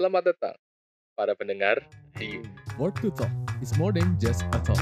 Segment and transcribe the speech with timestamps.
[0.00, 0.56] Selamat datang
[1.12, 1.76] para pendengar
[2.16, 2.40] di
[2.80, 3.28] More to talk
[3.60, 4.80] is more than just a talk.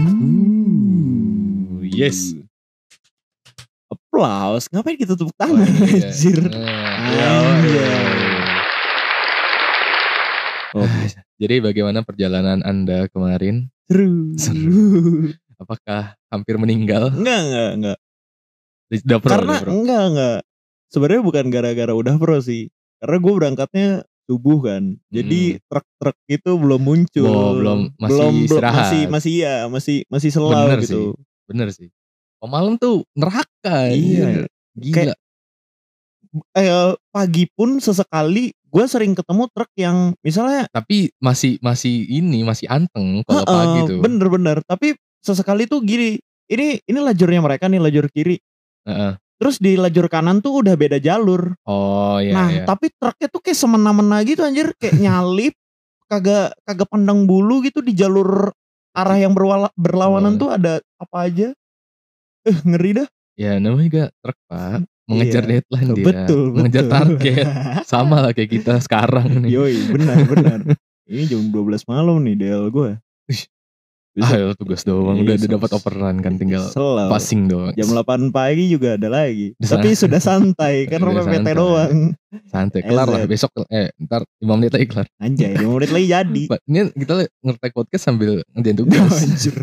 [0.00, 2.32] Ooh, yes.
[3.92, 4.72] Applause.
[4.72, 6.08] Ngapain kita tepuk tangan iya.
[6.08, 6.40] anjir?
[6.48, 7.68] Anjay.
[10.72, 11.20] iya.
[11.36, 13.68] Jadi bagaimana perjalanan Anda kemarin?
[13.92, 14.32] seru.
[14.40, 15.36] Seru.
[15.62, 17.10] Apakah hampir meninggal?
[17.10, 17.98] Enggak, enggak, enggak.
[18.92, 19.70] Udah pro, Karena udah pro.
[19.72, 20.38] enggak, enggak.
[20.92, 22.68] Sebenarnya bukan gara-gara udah pro sih.
[23.00, 23.88] Karena gue berangkatnya
[24.22, 24.82] subuh kan.
[25.08, 27.26] Jadi truk-truk itu belum muncul.
[27.26, 27.38] Hmm.
[27.38, 28.76] Oh, belum- masih belum, belum- istirahat.
[28.78, 31.02] masih masih ya, masih masih selau Bener gitu.
[31.48, 31.88] Bener sih.
[32.38, 33.90] Oh malam tuh neraka.
[33.90, 34.46] Iya.
[34.74, 34.94] Gila.
[34.94, 35.20] Kayak-
[36.56, 36.64] Eh,
[37.12, 43.20] pagi pun sesekali gue sering ketemu truk yang misalnya Tapi masih masih ini masih anteng
[43.28, 44.00] kalau Heeh, pagi tuh.
[44.00, 44.64] Bener-bener.
[44.64, 46.18] Tapi sesekali tuh gini.
[46.50, 48.36] Ini ini lajurnya mereka nih lajur kiri.
[48.84, 49.16] Heeh.
[49.38, 51.54] Terus di lajur kanan tuh udah beda jalur.
[51.66, 52.62] Oh iya nah, iya.
[52.62, 55.54] tapi truknya tuh kayak semena-mena gitu anjir, kayak nyalip,
[56.06, 58.52] kagak kagak pandang bulu gitu di jalur
[58.92, 59.74] arah yang berwala, Oh.
[59.74, 61.48] berlawanan tuh ada apa aja.
[62.44, 63.08] Eh, ngeri dah.
[63.34, 64.84] Ya namanya juga truk pak.
[65.10, 65.50] Mengejar Iya.
[65.58, 66.04] deadline dia.
[66.06, 66.92] betul, Mengejar betul.
[66.94, 67.46] target.
[67.90, 69.50] Sama lah kayak kita sekarang nih.
[69.58, 70.58] Yoi, benar, benar.
[71.10, 72.90] Ini jam 12 malam nih DL gue.
[74.14, 75.16] Ah ya, tugas doang.
[75.16, 77.08] Udah, Iya, udah dapat orderan kan tinggal Selalu.
[77.08, 77.72] passing doang.
[77.72, 79.56] Jam 8 pagi juga ada lagi.
[79.56, 81.54] Udah Tapi sudah santai kan PPT santai.
[81.56, 81.94] doang.
[82.44, 82.80] Santai.
[82.82, 83.48] Kelar lah besok.
[83.66, 85.08] Eh ntar 5 menit lagi kelar.
[85.16, 86.42] Anjay, 5 menit lagi jadi.
[86.62, 89.12] Ini kita ngetek podcast sambil ngerjain tugas.
[89.16, 89.56] Anjir.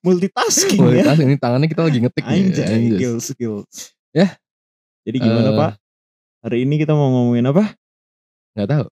[0.00, 1.02] Multitasking ya.
[1.04, 2.38] tas ini tangannya kita lagi ngetik nih.
[2.46, 2.94] Anjay, Anjay.
[2.94, 3.74] skills, skills.
[4.10, 4.38] Ya.
[5.02, 5.56] Jadi gimana Eh.
[5.56, 5.72] Pak?
[6.40, 7.74] Hari ini kita mau ngomongin apa?
[8.54, 8.84] Nggak tahu.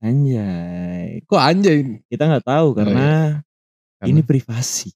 [0.00, 1.20] Anjay.
[1.24, 1.78] Kok anjay?
[2.08, 3.40] Kita nggak tahu karena
[4.06, 4.88] Karena- ini privasi.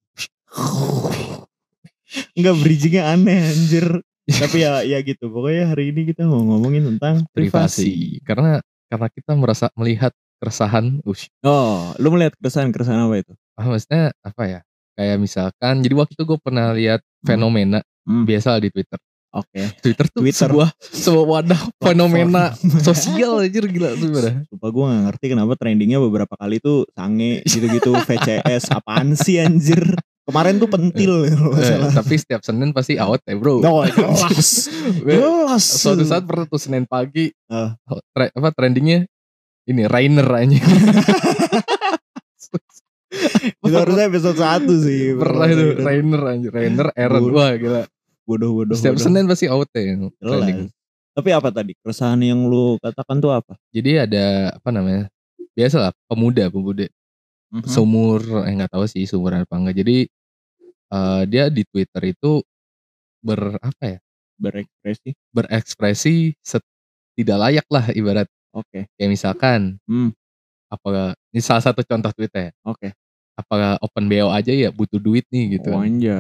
[2.34, 3.86] Enggak bridgingnya aneh anjir.
[4.27, 5.27] Tapi ya ya gitu.
[5.28, 7.34] Pokoknya hari ini kita mau ngomongin tentang privasi.
[7.34, 7.91] privasi.
[8.22, 11.03] Karena karena kita merasa melihat keresahan.
[11.04, 13.32] Ush, Oh, lu melihat keresahan-keresahan apa itu?
[13.54, 14.60] ah, maksudnya apa ya?
[14.97, 18.25] Kayak misalkan, jadi waktu itu gue pernah lihat fenomena Hmm.
[18.25, 18.97] biasa di Twitter.
[19.30, 19.62] Oke.
[19.78, 20.50] Twitter tuh Twitter.
[20.50, 24.42] sebuah sebuah wadah fenomena sosial aja gila sebenarnya.
[24.44, 29.82] Sumpah gue gak ngerti kenapa trendingnya beberapa kali tuh sange gitu-gitu VCS apaan sih anjir
[30.20, 33.58] Kemarin tuh pentil Eh, salah tapi setiap Senin pasti out ya bro.
[33.60, 34.70] Oh jelas
[35.02, 37.74] Jelas Suatu saat pernah tuh Senin pagi Ah.
[38.10, 39.06] tre- apa trendingnya
[39.64, 40.54] ini Rainer aja.
[43.60, 47.82] Itu harusnya episode 1 sih pernah itu Rainer aja, Rainer Aaron wah gila.
[48.30, 49.04] Bodoh-bodoh Setiap bodoh.
[49.04, 49.82] Senin pasti out ya
[50.22, 50.70] Jelas.
[51.10, 51.72] Tapi apa tadi?
[51.74, 53.58] Keresahan yang lu katakan tuh apa?
[53.74, 55.10] Jadi ada apa namanya?
[55.52, 56.86] Biasa lah pemuda pemuda
[57.50, 57.66] Mhm.
[57.66, 59.82] seumur eh nggak tahu sih seumuran apa enggak.
[59.82, 60.06] Jadi
[60.88, 62.38] eh, dia di Twitter itu
[63.20, 63.98] ber apa ya?
[64.38, 66.64] Berekspresi berekspresi set-
[67.12, 70.10] tidak layak lah ibarat Oke kayak misalkan Hmm.
[70.66, 72.96] apa ini salah satu contoh tweetnya Oke
[73.34, 76.16] apakah open BO aja ya butuh duit nih gitu Oh, anjay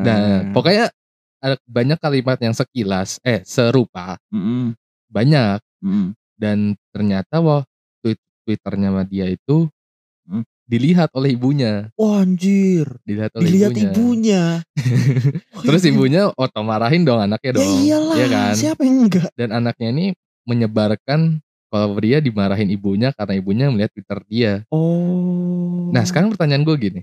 [0.00, 0.88] nah pokoknya
[1.40, 4.20] ada banyak kalimat yang sekilas eh serupa.
[4.30, 4.76] Mm-mm.
[5.10, 5.58] banyak.
[5.80, 6.12] Mm-mm.
[6.36, 7.64] dan ternyata wah
[8.00, 9.68] tweet twitternya sama dia itu
[10.24, 10.46] Hmm.
[10.64, 11.90] dilihat oleh ibunya.
[11.98, 12.86] Oh anjir.
[13.02, 14.44] Dilihat oleh Dilihat ibunya, ibunya.
[15.66, 18.54] Terus ibunya otomarahin dong anaknya Ya dong iyalah Iya kan?
[18.54, 19.30] Siapa yang enggak?
[19.34, 20.06] Dan anaknya ini
[20.46, 24.52] menyebarkan kalau dia dimarahin ibunya karena ibunya melihat Twitter dia.
[24.70, 25.90] Oh.
[25.90, 27.00] Nah sekarang pertanyaan gue gini,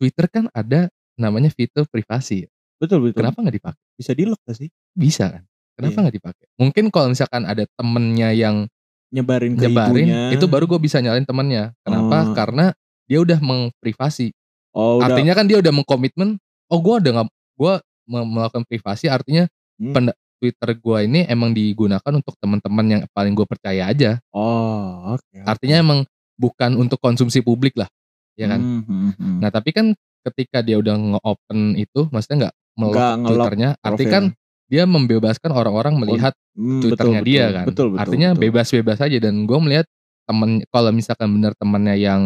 [0.00, 2.48] Twitter kan ada namanya fitur privasi, ya.
[2.82, 3.82] Betul betul kenapa nggak dipakai?
[3.94, 4.68] Bisa di lock gak sih?
[4.90, 5.42] Bisa kan?
[5.78, 6.02] Kenapa Iya.
[6.02, 6.46] nggak dipakai?
[6.58, 8.66] Mungkin kalau misalkan ada temennya yang
[9.12, 11.76] Nyebarin ke nyebarin, ibunya itu baru gue bisa nyalain temennya.
[11.84, 12.32] Kenapa?
[12.32, 12.34] Oh.
[12.34, 12.72] Karena
[13.04, 14.32] dia udah mengprivasi.
[14.72, 16.40] Oh udah Artinya kan dia udah mengkomitmen,
[16.72, 17.28] oh gue udah nggak,
[17.60, 17.74] gue
[18.08, 19.12] melakukan privasi.
[19.12, 20.14] Artinya Hmm.
[20.42, 24.18] Twitter gue ini emang digunakan untuk teman-teman yang paling gue percaya aja.
[24.34, 25.38] Oh oke oke.
[25.46, 25.98] Artinya emang
[26.34, 27.86] bukan untuk konsumsi publik lah,
[28.34, 28.58] ya kan?
[28.58, 29.36] Hmm, hmm, hmm.
[29.38, 29.94] Nah tapi kan
[30.26, 34.24] ketika dia udah nge-open itu, maksudnya nggak Nge-lock twitternya, arti kan
[34.66, 37.64] dia membebaskan orang-orang melihat Hmm, twitternya betul, dia betul, kan.
[37.68, 38.00] Betul betul.
[38.04, 39.86] Artinya bebas-bebas aja dan gue melihat
[40.24, 42.22] temen kalau misalkan bener temennya yang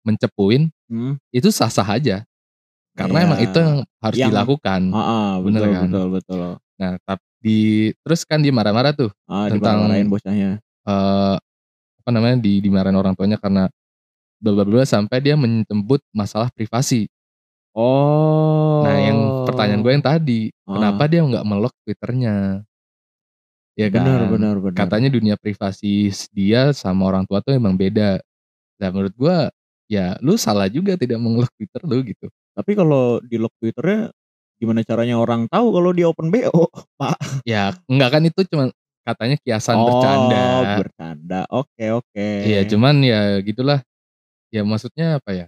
[0.00, 1.20] mencepuin Hmm.
[1.30, 2.24] itu sah-sah aja.
[2.96, 3.26] Karena Iya.
[3.28, 4.80] emang itu yang harus Yang- dilakukan.
[4.92, 5.88] Ah, Bener betul kan?
[5.88, 6.40] betul betul.
[6.80, 7.58] Nah tapi di
[8.04, 10.50] terus kan dia marah-marah tuh Ah, Tentang- dimarahin bocahnya.
[10.60, 11.36] eh
[12.00, 13.68] apa namanya di dimarahin orang tuanya karena
[14.40, 17.08] bla bla bla sampai dia menyebut masalah privasi.
[17.74, 18.82] Oh.
[18.82, 20.74] Nah, yang pertanyaan gue yang tadi, Ah.
[20.78, 22.66] kenapa dia nggak melok Twitternya?
[23.78, 24.02] Ya kan?
[24.04, 24.76] benar benar benar.
[24.76, 28.20] Katanya dunia privasi dia sama orang tua tuh emang beda.
[28.82, 29.36] Nah, menurut gue,
[29.88, 32.26] ya lu salah juga tidak mengelok Twitter lu gitu.
[32.52, 34.10] Tapi kalau di lock Twitternya
[34.60, 36.68] gimana caranya orang tahu kalau dia open BO,
[37.00, 37.16] Pak?
[37.48, 38.68] Ya enggak kan itu cuma
[39.06, 40.44] katanya kiasan oh, bercanda.
[40.76, 41.40] bercanda.
[41.48, 42.26] Oke, oke.
[42.44, 43.80] Iya, cuman ya gitulah.
[44.50, 45.46] Ya maksudnya apa ya?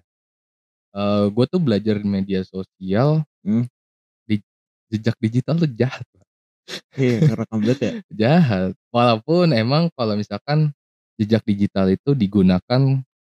[0.92, 3.66] Eh gue tuh belajar di media sosial Hmm.
[4.28, 4.38] di
[4.92, 6.06] jejak digital tuh jahat.
[6.96, 7.92] Iya, ngerekam banget ya.
[8.20, 8.72] Jahat.
[8.92, 10.72] Walaupun emang kalau misalkan
[11.20, 12.82] jejak digital itu digunakan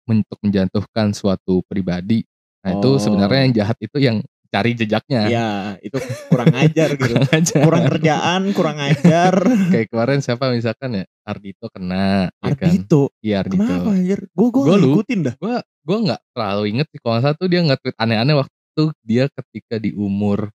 [0.10, 2.26] untuk menjatuhkan suatu pribadi.
[2.66, 3.00] Nah, itu Oh.
[3.00, 4.18] sebenarnya yang jahat itu yang
[4.54, 5.22] cari jejaknya.
[5.26, 5.50] Iya,
[5.82, 5.98] itu
[6.30, 7.10] kurang ajar gitu.
[7.10, 7.56] Kurang aja.
[7.66, 9.34] Kurang kerjaan, kurang ajar.
[9.74, 12.70] Kayak kemarin siapa misalkan ya Ardito kena, ya kan?
[12.70, 13.10] Ardito.
[13.18, 13.66] Iya Ardito.
[13.66, 14.20] Kenapa anjir?
[14.30, 15.36] Gue gue ngikutin dah.
[15.42, 19.76] Gue gue nggak terlalu inget sih kalau nggak tuh dia nge-tweet aneh-aneh waktu dia ketika
[19.82, 20.54] di umur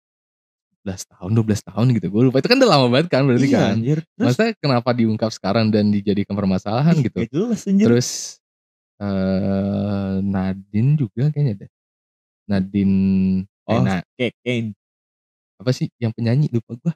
[0.87, 2.07] 11 tahun, 12 tahun gitu.
[2.13, 3.73] Gue lupa itu kan udah lama banget kan berarti Iya, kan.
[3.75, 3.99] anjir.
[4.05, 7.19] Terus Maksudnya kenapa diungkap sekarang dan dijadikan permasalahan ih, gitu.
[7.33, 7.87] jelas anjir.
[7.89, 8.09] Terus
[8.97, 11.71] eh Nadine juga kayaknya deh.
[12.47, 12.97] Nadine
[13.67, 13.83] Oh,
[14.15, 14.71] Kayak Kane.
[15.57, 16.93] apa sih yang penyanyi lupa gua.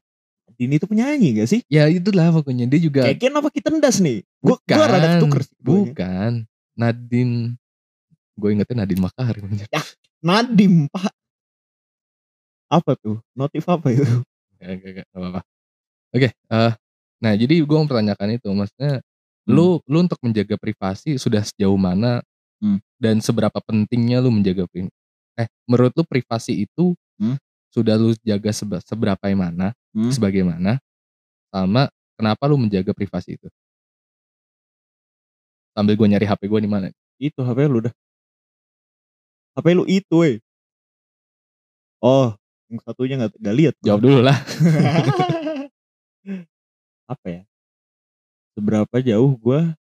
[0.54, 1.60] Dini itu penyanyi gak sih?
[1.72, 4.22] Ya itulah pokoknya dia juga Kayak Kane apa Kitendas nih?
[4.44, 5.56] Gue gue rada ketuker sih.
[5.58, 6.32] Bukan.
[6.76, 7.56] Nadine
[8.36, 9.68] gue ingetnya Nadine Makarim anjir.
[10.20, 11.12] Nadim, Pak.
[12.70, 13.18] Apa tuh?
[13.34, 14.04] Notif apa itu?
[14.60, 15.40] Gak, gak, gak, gak apa-apa.
[16.12, 16.72] Oke, eh
[17.20, 19.04] nah jadi gue mempertanyakan itu, maksudnya
[19.44, 22.20] lu lu untuk menjaga privasi sudah sejauh mana
[22.60, 22.76] Hmm.
[23.00, 24.92] dan seberapa pentingnya lu menjaga pri-
[25.38, 27.36] eh menurut lu privasi itu Hmm.
[27.68, 30.08] sudah lu jaga sebe- seberapa yang mana, Hmm.
[30.08, 30.80] sebagaimana,
[31.52, 31.86] sama
[32.16, 33.48] kenapa lu menjaga privasi itu?
[35.76, 36.88] Sambil gue nyari HP gue di mana?
[37.20, 37.94] Itu HP lu dah.
[39.54, 40.36] HP lu itu, weh.
[42.00, 42.32] Oh,
[42.72, 43.74] yang satunya gak, gak lihat.
[43.84, 44.38] Jawab dulu lah.
[47.12, 47.42] apa ya?
[48.56, 49.76] Seberapa jauh gua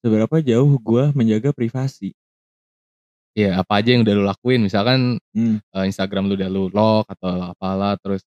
[0.00, 2.12] seberapa jauh gua menjaga privasi?
[3.32, 5.62] Ya apa aja yang udah lu lakuin, misalkan Hmm.
[5.62, 8.26] eh, Instagram lu udah lu lock atau apalah, terus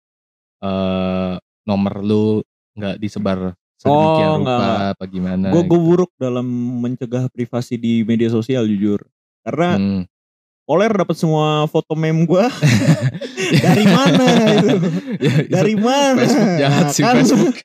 [0.63, 2.41] eh nomor lu
[2.73, 5.47] nggak disebar sedemikian Oh, nggak, rupa apa gimana?
[5.53, 5.77] Gue gitu.
[5.77, 6.47] buruk dalam
[6.81, 9.05] mencegah privasi di media sosial jujur.
[9.43, 10.03] Karena Hmm.
[10.67, 12.51] Oler dapat semua foto meme gua
[13.63, 14.25] dari mana
[14.57, 14.69] itu?
[15.23, 16.19] Ya, itu Dari mana?
[16.19, 17.57] Facebook jahat sih, Kan, Facebook.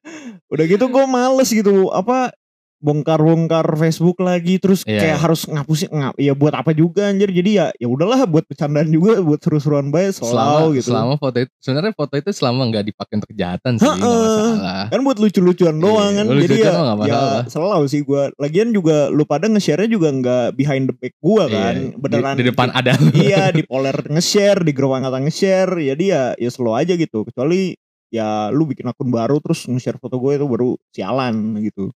[0.52, 2.32] Udah gitu gue males gitu apa
[2.78, 5.20] bongkar-bongkar Facebook lagi terus Iya, kayak iya.
[5.20, 9.18] harus ngapusin ngap ya buat apa juga anjir jadi ya ya udahlah buat bercandaan juga
[9.18, 13.14] buat seru-seruan baik selama selalu gitu selama foto itu sebenarnya foto itu selama nggak dipakai
[13.16, 13.98] untuk kejahatan sih Heeh.
[13.98, 14.84] masalah.
[14.88, 18.96] kan buat lucu-lucuan doang Iya, kan lucu-lucuan jadi ya, ya selalu sih gue lagian juga
[19.08, 22.68] lu pada nge-share juga nggak behind the back gua kan Iya, di- beneran di, depan
[22.70, 22.92] ada.
[23.12, 27.74] iya di poler nge-share di grup angkatan nge-share jadi ya ya slow aja gitu kecuali
[28.08, 31.92] ya lu bikin akun baru terus nge-share foto gue itu baru sialan gitu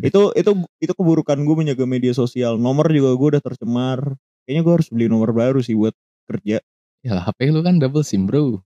[0.00, 4.14] itu itu itu keburukan gue menjaga media sosial nomor juga gue udah tercemar
[4.46, 5.92] kayaknya gue harus beli nomor baru sih buat
[6.26, 6.62] kerja
[7.02, 8.58] ya lah, HP lu kan double sim bro.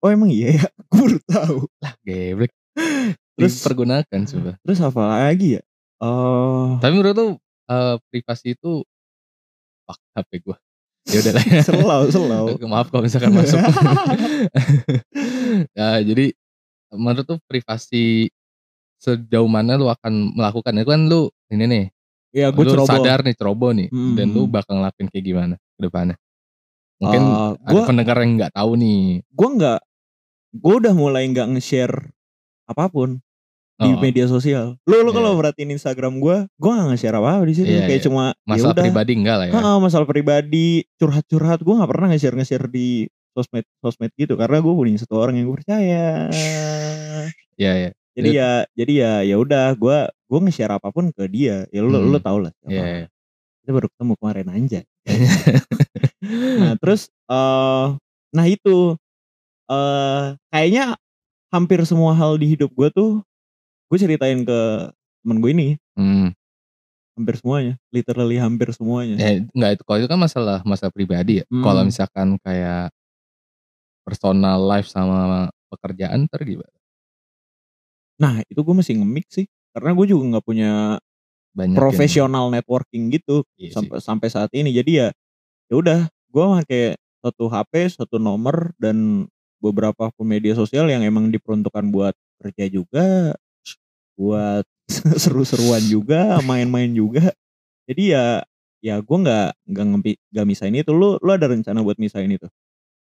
[0.00, 2.52] oh emang iya ya gue baru tahu Lah geblek.
[3.40, 4.50] Terus- dipergunakan coba.
[4.62, 5.62] terus apa lagi ya
[5.98, 7.28] oh Tapi menurut lu
[7.66, 8.84] eh, privasi itu
[9.84, 10.56] fuck HP gua.
[11.04, 13.60] Ya udah lah selau selau Oke, Maaf kalau misalkan masuk.
[15.76, 16.32] ya, jadi
[16.94, 18.30] menurut tuh privasi
[19.04, 21.84] sejauh mana lu akan melakukan itu kan lu ini nih,
[22.32, 24.16] ya gue lu ceroboh sadar nih ceroboh nih Hmm.
[24.16, 26.16] dan lu bakal ngelakuin kayak gimana ke depannya.
[26.96, 29.20] Mungkin ada gua- pendengar yang nggak tahu nih.
[29.22, 29.80] gue nggak
[30.54, 32.14] gue udah mulai nggak nge-share
[32.64, 33.20] apa pun
[33.74, 34.78] di Oh, media sosial.
[34.86, 35.18] Lu lu Iya.
[35.18, 37.66] kalau perhatiin Instagram gue, gue nggak nge-share apa apa di situ.
[37.66, 38.06] Iya, Kayak iya.
[38.06, 38.84] cuma ya masalah udah.
[38.86, 39.52] pribadi enggak lah ya.
[39.52, 41.58] Heeh, masalah pribadi, curhat-curhat.
[41.60, 42.88] Gue nggak pernah nge-share nge-share di
[43.34, 46.30] sosmed sosmed gitu karena gue punya satu orang yang gue percaya.
[47.54, 47.90] Iya, iya.
[48.14, 51.66] Jadi ya jadi ya ya udah gue gue nge-share apa pun ke dia.
[51.74, 52.10] Ya lu Hmm.
[52.10, 52.54] lu tau lah.
[52.58, 52.70] siapa.
[52.70, 53.06] Iya, iya.
[53.60, 54.80] Kita baru ketemu kemarin aja.
[56.60, 57.86] nah terus eh
[58.32, 58.96] nah itu
[59.68, 60.96] eh kayaknya
[61.50, 63.10] hampir semua hal di hidup gue tuh
[63.90, 64.60] gue ceritain ke
[65.22, 66.34] temen gue ini Hmm.
[67.14, 71.44] hampir semuanya literally hampir semuanya Eh, enggak itu kalau itu kan masalah masalah pribadi ya.
[71.46, 71.62] Hmm.
[71.62, 72.90] Kalau misalkan kayak
[74.04, 76.74] personal life sama pekerjaan ntar gimana?
[78.14, 80.70] Nah itu gue masih nge-mix sih karena gue juga nggak punya
[81.54, 83.74] Banyak yang- profesional networking gitu Iya sih.
[83.74, 84.70] sampai sampai saat ini.
[84.70, 85.08] Jadi ya
[85.70, 86.84] ya udah gue pakai
[87.22, 89.26] satu HP satu nomor dan
[89.58, 93.32] beberapa media sosial yang emang diperuntukkan buat kerja juga
[94.14, 94.66] buat
[95.22, 97.30] seru-seruan juga main-main juga.
[97.86, 98.42] Jadi ya
[98.78, 100.90] ya gue nggak nggak ngempi- nggak misain itu.
[100.90, 102.46] Lu lu ada rencana buat misain itu?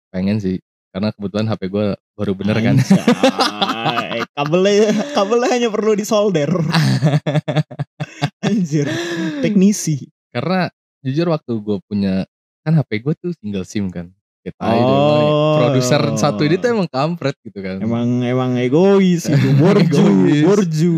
[0.08, 0.56] Pengen sih
[0.88, 1.86] karena kebetulan HP gue
[2.16, 2.74] baru bener kan
[3.88, 4.74] Anjay, kabelnya
[5.12, 6.48] kabelnya hanya perlu disolder
[8.46, 8.86] anjir
[9.44, 10.68] teknisi karena
[11.00, 12.24] jujur waktu gue punya
[12.62, 14.12] kan HP gue tuh single sim kan
[14.48, 14.80] emang
[15.28, 15.60] Oh.
[15.60, 17.82] Produser satu ini tuh emang kampret gitu kan.
[17.84, 19.48] Emang emang egois itu.
[19.60, 20.06] Borju,
[20.46, 20.94] borju.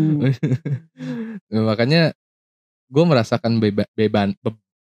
[1.51, 2.15] Nah, makanya
[2.87, 4.31] gue merasakan beba, beban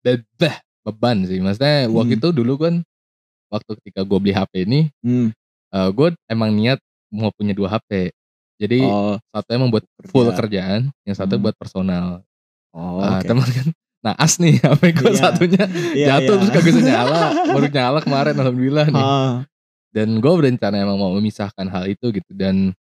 [0.02, 1.38] be, be- beban sih.
[1.38, 2.18] Maksudnya waktu Hmm.
[2.18, 2.74] itu dulu kan
[3.46, 5.30] waktu ketika gue beli HP ini, Hmm.
[5.70, 6.82] gue emang niat
[7.16, 8.12] mau punya dua HP.
[8.56, 10.08] Jadi Oh, satu emang buat kerja.
[10.08, 11.42] full kerjaan, yang satu Hmm.
[11.42, 12.24] buat personal.
[12.72, 13.28] Oh, Ah, oke.
[13.28, 13.68] teman kan
[14.04, 15.18] naas nih HP gue Iya.
[15.18, 16.40] satunya Iya, jatuh iya.
[16.40, 19.04] terus kagak bisa nyala, baru nyala kemarin alhamdulillah nih.
[19.04, 19.34] Ah,
[19.90, 22.76] Dan gue berencana emang mau memisahkan hal itu gitu dan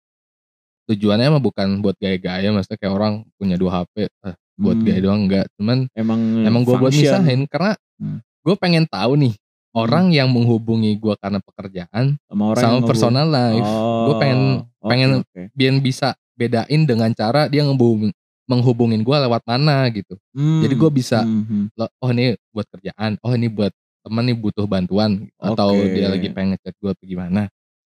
[0.84, 4.84] tujuannya emang bukan buat gaya-gaya, maksudnya kayak orang punya dua HP eh, buat hmm.
[4.84, 8.18] gaya doang enggak, cuman Emang emang gue buat misahin karena Hmm.
[8.42, 9.34] gue pengen tahu nih
[9.74, 14.86] orang yang menghubungi gue karena pekerjaan sama orang sama personal life Oh, Gua pengen- oke,
[14.86, 15.42] pengen oke.
[15.50, 18.10] biar bisa bedain dengan cara dia ngebung
[18.44, 21.66] menghubungin gue lewat mana gitu Hmm, jadi gue bisa hmm, hmm.
[21.96, 23.72] oh ini buat kerjaan oh ini buat
[24.04, 25.96] teman nih butuh bantuan atau Oke.
[25.96, 27.48] dia lagi pengen ngechat gue atau gimana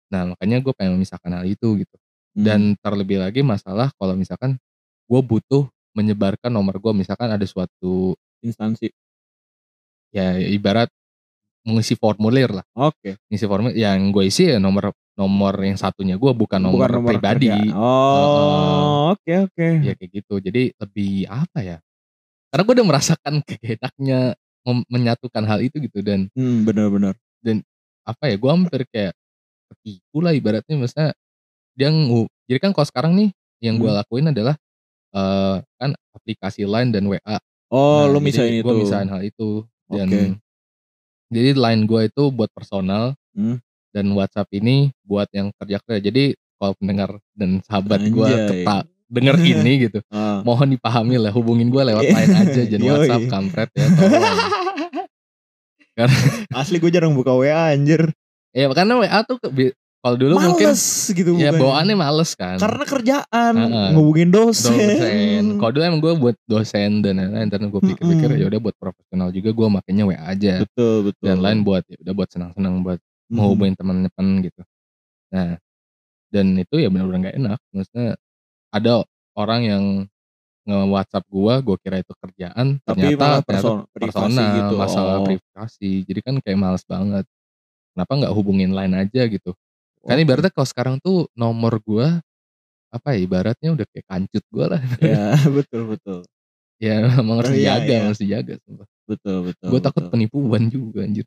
[0.08, 1.96] nah makanya gue pengen memisahkan hal itu gitu
[2.38, 2.46] Hmm.
[2.46, 4.62] dan terlebih lagi masalah kalau misalkan
[5.10, 8.94] gue butuh menyebarkan nomor gue misalkan ada suatu instansi.
[10.14, 10.88] ya ibarat
[11.68, 13.20] mengisi formulir lah Oke.
[13.28, 17.76] ngisi formulir yang gue isi ya nomor nomor yang satunya gue bukan nomor, pribadi kerjaan.
[17.76, 19.68] Oh, oke oke.
[19.84, 21.78] ya kayak gitu jadi lebih apa ya
[22.48, 23.34] karena gue udah merasakan
[24.68, 27.16] mem- menyatukan hal itu gitu dan Hmm, benar-benar.
[28.08, 29.12] apa ya gue hampir kayak
[29.68, 31.12] ketipu lah ibaratnya maksudnya
[31.76, 34.00] dia ngu jadi kan kalau sekarang nih yang gue Hmm.
[34.00, 34.56] lakuin adalah
[35.12, 37.36] eh kan aplikasi Line dan WA
[37.68, 38.64] Oh, Nah, lu misahin itu.
[38.64, 40.22] gue misahin hal itu dan Oke.
[41.28, 43.62] Jadi line gue itu buat personal Hmm.
[43.90, 46.24] dan WhatsApp ini buat yang kerja kerja jadi
[46.56, 48.66] kalau pendengar dan sahabat gue Anjay.
[48.66, 50.42] keta denger ini gitu Ah.
[50.42, 52.88] mohon dipahami lah hubungin gue lewat line aja jangan.
[52.98, 54.38] WhatsApp kampret ya tolong.
[56.54, 58.14] Asli gue jarang buka WA anjir.
[58.52, 59.74] ya karena WA tuh ke-
[60.08, 63.90] kalau dulu mungkin Males gitu ya bawaannya males kan Karena kerjaan, Heeh.
[63.92, 64.72] ngubungin dosen.
[64.72, 68.76] dosen kalau dulu emang gue buat dosen dan lain-lain dan gue pikir-pikir ya udah buat
[68.80, 71.26] profesional juga gue makanya WA aja Betul, betul.
[71.28, 74.64] dan lain buat ya udah buat senang-senang buat mau hubungin teman-teman gitu.
[75.36, 75.60] Nah,
[76.32, 77.60] dan itu ya benar-benar nggak enak.
[77.76, 78.16] Maksudnya
[78.72, 79.04] ada
[79.36, 79.84] orang yang
[80.68, 84.74] nge-WhatsApp gua, gua kira itu kerjaan, Tapi ternyata ternyata person, privasi personal, gitu.
[84.80, 85.92] masalah Oh, privasi.
[86.04, 87.26] Jadi kan kayak males banget.
[87.96, 89.52] Kenapa nggak hubungin lain aja gitu?
[90.06, 92.20] Kan ibaratnya kalau sekarang tuh nomor gua
[92.88, 94.82] apa ya ibaratnya udah kayak kancut gua lah.
[95.02, 96.20] Ya, betul, betul.
[96.78, 98.00] ya emang harus Oh, iya, dijaga, iya.
[98.06, 98.54] harus dijaga.
[98.62, 98.88] sumpah.
[99.08, 99.68] Betul, betul.
[99.72, 100.12] Gua takut betul.
[100.14, 101.26] penipuan juga anjir.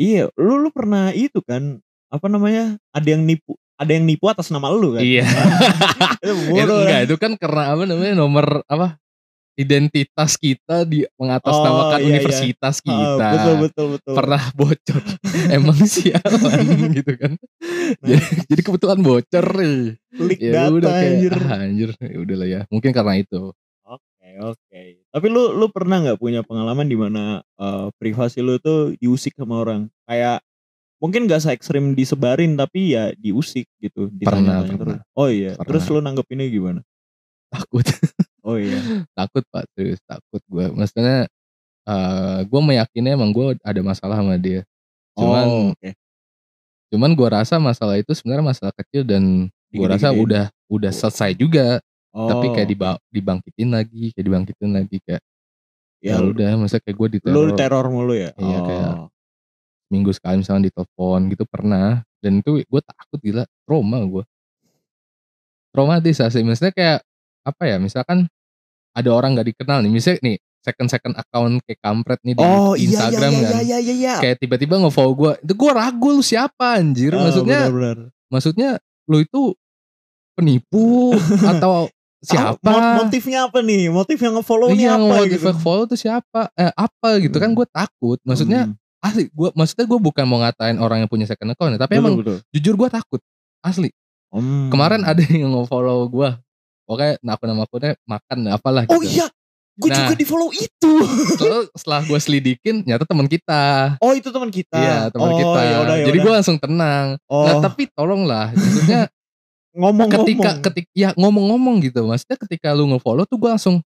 [0.00, 2.80] Iya, lu lu pernah itu kan apa namanya?
[2.90, 5.04] Ada yang nipu, ada yang nipu atas nama lu kan?
[5.04, 5.22] Iya.
[6.24, 7.06] itu itu bodoh enggak, kan?
[7.06, 8.96] itu kan karena apa namanya nomor apa
[9.52, 12.08] identitas kita di mengatasnamakan Oh, iya, iya.
[12.08, 14.14] universitas Ah, kita betul, betul, betul.
[14.16, 15.02] pernah bocor
[15.56, 16.60] emang sialan
[16.96, 17.32] gitu kan
[18.00, 19.78] jadi, jadi kebetulan bocor nih
[20.16, 21.32] Leak ya data udah kayak anjir.
[21.36, 24.82] ah, anjir ya udahlah ya mungkin karena itu Oke, oke.
[25.12, 27.22] Tapi lu lu pernah nggak punya pengalaman di mana
[27.60, 29.90] eh, privasi lu tuh diusik sama orang?
[30.08, 30.40] Kayak
[30.96, 34.08] mungkin gak se ekstrim disebarin tapi ya diusik gitu.
[34.22, 34.78] Pernah, pernah.
[34.78, 34.98] terus.
[35.12, 35.52] Oh iya.
[35.58, 35.66] Pernah.
[35.68, 36.80] Terus lu nanggepinnya gimana?
[37.52, 37.84] takut
[38.42, 39.06] Oh iya.
[39.14, 41.30] takut pak terus takut gue maksudnya
[41.82, 44.62] eh gue meyakini emang gue ada masalah sama dia
[45.14, 45.90] cuman oh, oke.
[46.90, 50.24] cuman gue rasa masalah itu sebenarnya masalah kecil dan gue rasa Digede-gedein.
[50.26, 51.78] udah udah selesai juga
[52.12, 55.24] Oh, tapi kayak diba- dibangkitin lagi kayak dibangkitin lagi kayak
[56.04, 58.36] ya, ya udah maksudnya kayak gue lu diteror teror mulu ya?
[58.36, 58.64] Iya, oh.
[58.68, 58.98] kayak-
[59.88, 64.24] minggu sekali misalnya ditelepon gitu pernah dan itu gue takut gila trauma gue
[65.72, 66.98] traumatis asli maksudnya kayak
[67.42, 68.26] apa ya misalkan
[68.92, 72.72] ada orang nggak dikenal nih misalnya nih second second account kayak kampret nih di Oh
[72.72, 74.14] iya Instagram iya iya kan iya iya iya.
[74.18, 77.98] kayak tiba-tiba nge-follow gue itu gue ragu lu siapa anjir Oh, maksudnya benar-benar.
[78.28, 78.70] maksudnya
[79.04, 79.42] lu itu
[80.32, 81.12] penipu
[81.52, 83.90] atau siapa mot- motifnya apa nih?
[83.90, 85.50] Motif yang nge-follow nih iya apa motif gitu?
[85.58, 87.58] follow tuh siapa eh apa gitu kan Hmm.
[87.58, 91.50] gue takut maksudnya Hmm, asli gue maksudnya gue bukan mau ngatain orang yang punya second
[91.50, 92.36] account ya, tapi betul, emang betul.
[92.50, 93.20] jujur gue takut
[93.60, 93.90] asli
[94.30, 94.70] Hmm.
[94.70, 96.30] kemarin ada yang nge-follow gue
[96.84, 98.94] pokoknya aku nama akunnya makan apalah gitu.
[98.94, 99.26] Oh iya,
[99.78, 99.98] gue Nah.
[100.04, 100.92] juga di follow itu.
[101.40, 103.96] Terus setelah gue selidikin nyata teman kita.
[104.02, 104.76] Oh itu teman kita.
[104.78, 105.60] iya teman oh, kita.
[105.64, 106.24] yaudah, jadi yaudah.
[106.24, 107.06] gue langsung tenang.
[107.30, 109.02] Oh, nah tapi tolonglah maksudnya
[109.80, 110.26] ngomong-ngomong.
[110.28, 113.80] ketika ketik ya ngomong-ngomong gitu maksudnya ketika lu nge-follow tuh gue langsung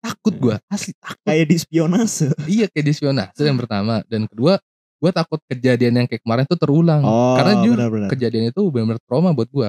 [0.00, 1.26] takut gue asli takut.
[1.26, 2.30] Kayak di spionase.
[2.48, 4.00] iya kayak di spionase yang pertama.
[4.06, 4.56] Dan kedua
[4.98, 7.02] gue takut kejadian yang kayak kemarin tuh terulang.
[7.04, 7.78] Oh, karena jujur
[8.10, 9.68] kejadian itu benar-benar trauma buat gue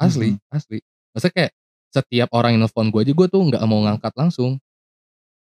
[0.00, 0.82] asli asli.
[1.14, 1.52] Maksudnya kayak
[1.94, 4.58] setiap orang yang nelfon gue aja gue tuh nggak mau ngangkat langsung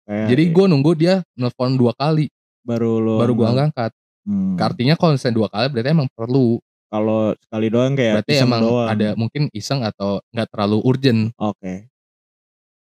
[0.03, 2.27] Kayak, jadi gue nunggu dia nelfon dua kali
[2.67, 3.93] baru lo baru gue ngangkat
[4.29, 4.57] Hmm.
[4.61, 6.61] Artinya kalau misalnya dua kali berarti emang perlu.
[6.91, 8.89] Kalau sekali doang kayak Berarti iseng emang doang.
[8.91, 11.21] ada mungkin iseng atau nggak terlalu urgent.
[11.39, 11.89] Oke.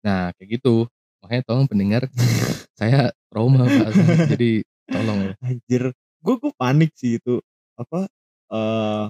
[0.05, 0.85] Nah kayak gitu.
[1.25, 2.03] Makanya tolong pendengar
[2.79, 3.89] saya trauma Pak.
[4.31, 5.33] Jadi tolong.
[5.41, 5.91] Anjir,
[6.21, 7.41] gue gue panik sih itu
[7.75, 8.07] apa?
[8.53, 9.05] eh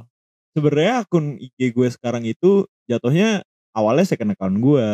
[0.55, 3.43] Sebenarnya akun IG gue sekarang itu jatuhnya
[3.75, 4.89] awalnya second account gue.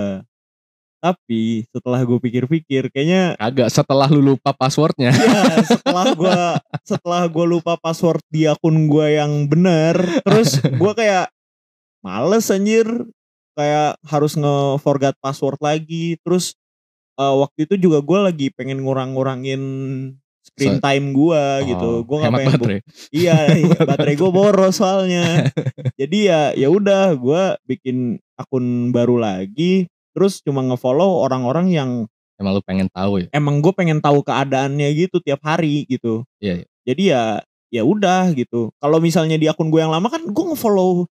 [1.02, 5.10] Tapi setelah gue pikir-pikir, kayaknya Kagak setelah lu lupa passwordnya.
[5.14, 6.42] ya setelah gue
[6.86, 11.34] setelah gue lupa password di akun gue yang bener, terus gue kayak
[12.06, 12.86] males anjir,
[13.58, 16.22] kayak harus nge-forgot password lagi.
[16.22, 16.54] Terus
[17.18, 19.62] eh, waktu itu juga gue lagi pengen ngurang-ngurangin
[20.42, 21.90] screen So- time gue gitu.
[21.92, 22.80] Oh, Gue nggak hemat pengen baterai.
[23.10, 23.36] Iya,
[23.90, 25.50] baterai gue boros soalnya.
[25.96, 27.98] Jadi ya ya udah gue bikin
[28.36, 29.86] akun baru lagi.
[30.12, 31.92] Terus cuma ngefollow orang-orang yang
[32.36, 33.28] Emang lu pengen tahu ya.
[33.32, 36.26] emang gue pengen tahu keadaannya gitu tiap hari gitu.
[36.38, 36.68] Iya, iya.
[36.84, 37.24] Jadi ya
[37.70, 38.74] ya udah gitu.
[38.76, 41.06] Kalau misalnya di akun gue yang lama kan gue ngefollow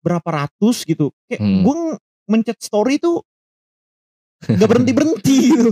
[0.00, 1.10] berapa ratus gitu.
[1.26, 1.60] Kayak Hmm.
[1.66, 1.76] gue
[2.30, 3.20] mencet story tuh
[4.38, 5.70] nggak berhenti berhenti gitu.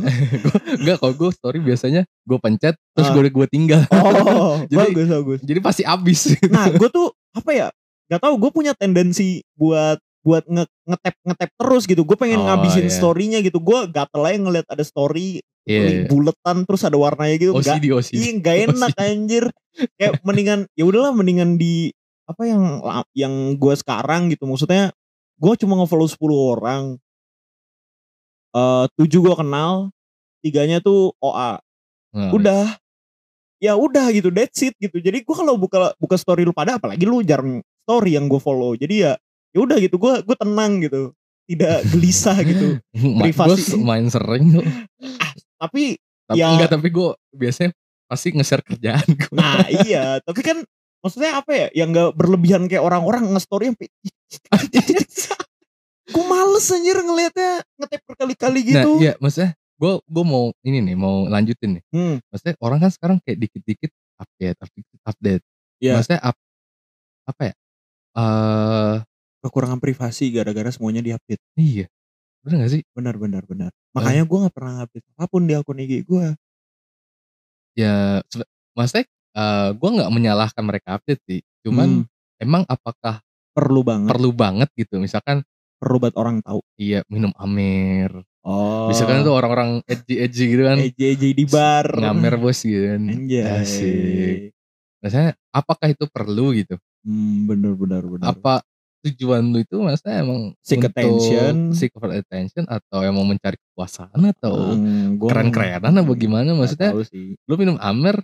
[0.74, 3.14] Enggak kalau gue story biasanya gue pencet terus Ah.
[3.14, 3.82] gue gue tinggal.
[3.94, 5.40] Oh, Jadi- bagus bagus.
[5.46, 6.20] Jadi pasti abis.
[6.50, 7.66] Nah, gue tuh apa ya?
[8.06, 12.02] Gak tahu gue punya tendensi buat buat nge ngetap ngetap terus gitu.
[12.02, 12.94] Gue pengen Oh, ngabisin iya.
[12.94, 13.62] storynya gitu.
[13.62, 16.06] Gue gatel aja ngeliat ada story Iya.
[16.06, 17.50] buletan terus ada warnanya gitu.
[17.58, 18.14] Gak, OCD OCD.
[18.18, 19.44] iya, gak enak anjir.
[19.94, 21.90] Kayak mendingan ya udahlah mendingan di
[22.26, 22.82] apa yang
[23.14, 24.46] yang gue sekarang gitu.
[24.46, 24.90] Maksudnya
[25.38, 26.98] gue cuma ngefollow 10 orang.
[28.56, 29.92] Eh tujuh gue kenal,
[30.40, 31.60] tiganya tuh OA
[32.16, 32.64] Nah, udah
[33.56, 37.04] ya udah gitu that's it gitu jadi gue kalau buka buka story lu pada apalagi
[37.04, 39.12] lu jarang story yang gue follow jadi ya
[39.52, 41.12] ya udah gitu gue gue tenang gitu
[41.44, 42.80] tidak gelisah gitu
[43.20, 43.76] privasi.
[43.76, 44.64] Gue main sering kok.
[45.56, 46.50] tapi Tapi Ya.
[46.50, 47.70] enggak tapi gue biasanya
[48.08, 49.36] pasti nge-share kerjaan gue.
[49.36, 50.64] nah iya tapi kan
[51.04, 53.88] maksudnya apa ya yang nggak berlebihan kayak orang-orang nge-story sampai
[56.06, 60.96] gue males anjir ngelihatnya ngetep berkali-kali nah gitu iya maksudnya gue gue mau ini nih
[60.96, 61.84] mau lanjutin nih.
[61.92, 65.42] hmm, Maksudnya orang kan sekarang kayak dikit-dikit update update update.
[65.84, 65.92] Iya.
[66.00, 66.36] Maksudnya up,
[67.28, 67.54] apa ya?
[68.16, 68.94] Eh
[69.44, 71.86] kekurangan privasi gara-gara semuanya diupdate iya.
[72.40, 72.82] Bener gak sih?
[72.96, 76.26] benar benar benar makanya gue nggak pernah update apa pun di akun IG gue
[77.76, 78.24] Ya
[78.72, 79.04] maksudnya
[79.36, 81.40] eh gue nggak menyalahkan mereka update sih.
[81.60, 83.20] Cuman Hmm, emang apakah
[83.52, 84.96] perlu banget perlu banget gitu?
[84.96, 85.44] Misalkan
[85.76, 88.24] perlu buat orang tahu iya minum amer.
[88.40, 88.86] Oh.
[88.86, 90.78] Misalkan tuh orang-orang edgy edgy gitu kan.
[90.78, 91.02] EJ
[91.34, 91.86] di bar.
[91.90, 93.02] ngamer bos gitu kan.
[93.04, 93.42] Anjay.
[93.42, 94.38] Asik.
[94.98, 96.74] Maksudnya apakah itu perlu gitu?
[97.02, 98.24] Hmm, bener bener bener.
[98.24, 98.62] Apa
[99.02, 101.54] tujuan lu itu maksudnya emang Seek untuk attention.
[101.70, 107.38] seek for attention atau emang mencari kekuasaan atau Hmm, keren-kerenan apa gimana nggak maksudnya sih.
[107.40, 108.18] lu minum amer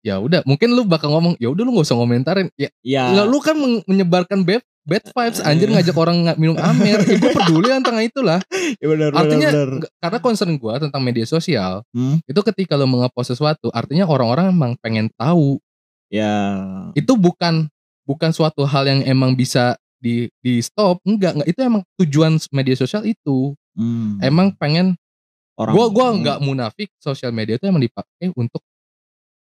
[0.00, 3.10] ya udah mungkin lu bakal ngomong ya udah lu gak usah komentarin ya Ya.
[3.10, 6.98] nggak, lu kan men- menyebarkan bad bad vibes anjir ngajak orang minum amer.
[7.06, 8.42] Ya gue peduli tentang itulah.
[8.82, 9.70] Ya bener, artinya bener.
[10.02, 14.74] karena concern gue tentang media sosial Hmm, itu ketika lu mengepost sesuatu artinya orang-orang emang
[14.82, 15.62] pengen tahu.
[16.10, 16.34] Ya.
[16.98, 17.70] itu bukan
[18.02, 21.48] bukan suatu hal yang emang bisa di di stop enggak enggak.
[21.54, 23.54] Itu emang tujuan media sosial itu.
[23.78, 24.98] Hmm, emang pengen
[25.54, 28.58] orang gua gua nggak munafik sosial media itu emang dipakai untuk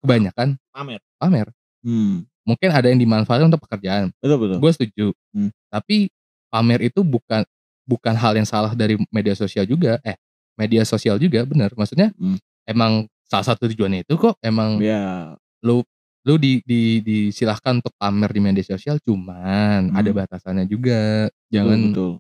[0.03, 1.01] kebanyakan pamer.
[1.21, 1.49] pamer
[1.81, 4.59] Hmm, mungkin ada yang dimanfaatkan untuk pekerjaan betul betul.
[4.59, 5.51] gue setuju Hmm.
[5.71, 6.11] tapi
[6.51, 7.47] pamer itu bukan
[7.87, 10.19] bukan hal yang salah dari media sosial juga eh
[10.59, 12.37] media sosial juga bener maksudnya Hmm.
[12.67, 15.35] emang salah satu tujuannya itu kok emang Ya.
[15.63, 15.87] lu
[16.21, 19.97] lu di, di disilahkan untuk pamer di media sosial cuman Hmm.
[19.97, 22.13] ada batasannya juga jangan betul.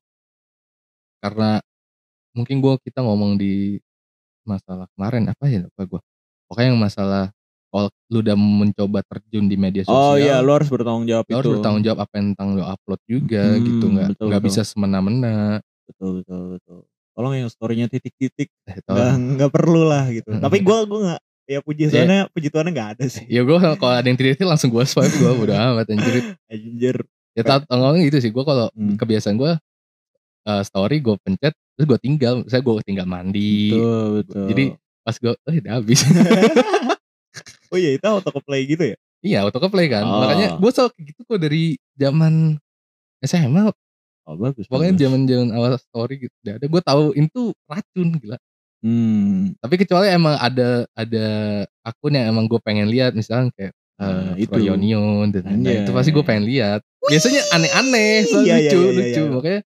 [1.20, 1.60] karena
[2.32, 3.76] mungkin gua kita ngomong di
[4.46, 6.00] masalah kemarin apa ya lupa gua
[6.48, 7.24] pokoknya yang masalah
[7.70, 11.34] kalau lu udah mencoba terjun di media Oh sosial iya, lu harus bertanggung jawab lu
[11.34, 15.62] harus bertanggung jawab apa yang tentang lu upload juga Hmm, gitu nggak nggak bisa semena-mena
[15.86, 16.78] Betul betul betul.
[17.10, 20.28] Tolong yang storynya titik-titik eh, nggak nggak perlu lah gitu.
[20.28, 20.42] Hmm.
[20.44, 21.90] Tapi gua gua nggak ya puji Iya.
[21.92, 23.24] Tuhannya puji Tuhannya nggak ada sih.
[23.26, 26.14] ya gua kalau ada yang titik langsung gua swipe gua udah amat anjir
[26.46, 26.96] Anjir.
[27.32, 28.94] ya tau ngomong gitu sih gua kalau Hmm.
[28.94, 29.58] kebiasaan gua
[30.42, 34.46] eh, story gua pencet terus gua tinggal saya gua tinggal mandi Betul betul.
[34.46, 34.64] jadi
[35.00, 36.00] pas gua oh udah habis
[37.72, 38.96] oh iya itu auto play gitu ya?
[39.20, 40.04] Iya auto play kan.
[40.04, 40.24] Oh.
[40.24, 42.56] Makanya gue kayak gitu kok dari zaman
[43.24, 43.70] SMA.
[44.28, 44.64] Oh bagus.
[44.70, 46.34] Pokoknya zaman zaman awal story gitu.
[46.46, 48.38] Udah ada gue tahu itu racun gila.
[48.80, 49.52] Hmm.
[49.60, 51.26] Tapi kecuali emang ada ada
[51.84, 54.48] akun yang emang gue pengen lihat misalnya kayak eh itu.
[54.48, 55.60] Froyonion dan lain-lain.
[55.60, 55.76] Anjay.
[55.84, 56.80] itu pasti gue pengen lihat.
[57.04, 59.22] Biasanya aneh-aneh, Iya, iya, lucu, iya, lucu.
[59.24, 59.32] iya.
[59.36, 59.60] Makanya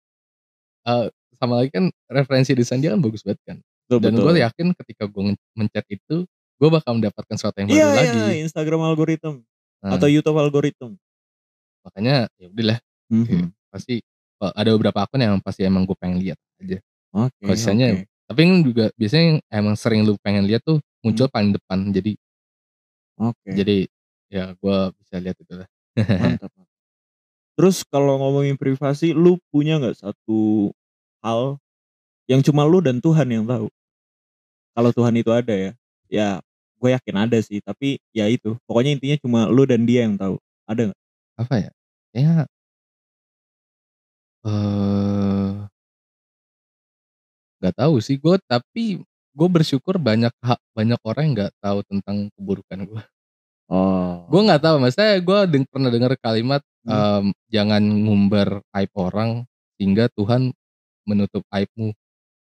[0.85, 1.07] eh,
[1.39, 3.59] sama lagi kan referensi desain dia kan bagus banget kan.
[3.87, 5.23] Betul, Dan gue yakin ketika gue
[5.55, 6.17] mencet itu,
[6.55, 8.19] gue bakal mendapatkan sesuatu yang baru Iya lagi.
[8.19, 9.43] iya Instagram algoritma.
[9.85, 10.95] Nah, atau YouTube algoritma?
[11.85, 12.79] makanya ya udahlah
[13.13, 13.53] Mhm.
[13.69, 14.01] pasti
[14.41, 16.81] eh, ada beberapa akun yang pasti emang gue pengen lihat aja.
[17.13, 17.37] Oke.
[17.45, 18.09] Kalau sisanya oke.
[18.25, 21.93] tapi kan juga biasanya yang emang sering lu pengen lihat tuh muncul paling depan.
[21.93, 22.17] Jadi
[23.15, 23.51] Oke.
[23.53, 23.77] jadi
[24.27, 25.69] ya gue bisa lihat itu lah.
[26.41, 26.51] Mantap.
[27.55, 30.73] Terus kalau ngomongin privasi, lu punya nggak satu
[31.23, 31.63] hal
[32.27, 33.71] yang cuma lu dan Tuhan yang tahu?
[34.75, 35.71] Kalau Tuhan itu ada ya,
[36.11, 36.41] ya
[36.81, 37.61] gue yakin ada sih.
[37.65, 40.37] Tapi ya itu, pokoknya intinya cuma lu dan dia yang tahu.
[40.69, 41.01] Ada nggak?
[41.41, 41.71] Apa ya?
[42.15, 42.47] Ya
[44.45, 45.51] eh
[47.65, 49.01] nggak tahu sih gue tapi
[49.35, 53.03] gue bersyukur banyak hak banyak orang yang nggak tahu tentang keburukan gue.
[53.73, 54.29] Oh.
[54.29, 56.93] Gue nggak tahu, maksudnya gue deng- pernah dengar kalimat Hmm.
[56.93, 59.49] em, jangan ngumbar aib orang
[59.81, 60.53] sehingga Tuhan
[61.09, 61.97] menutup aibmu.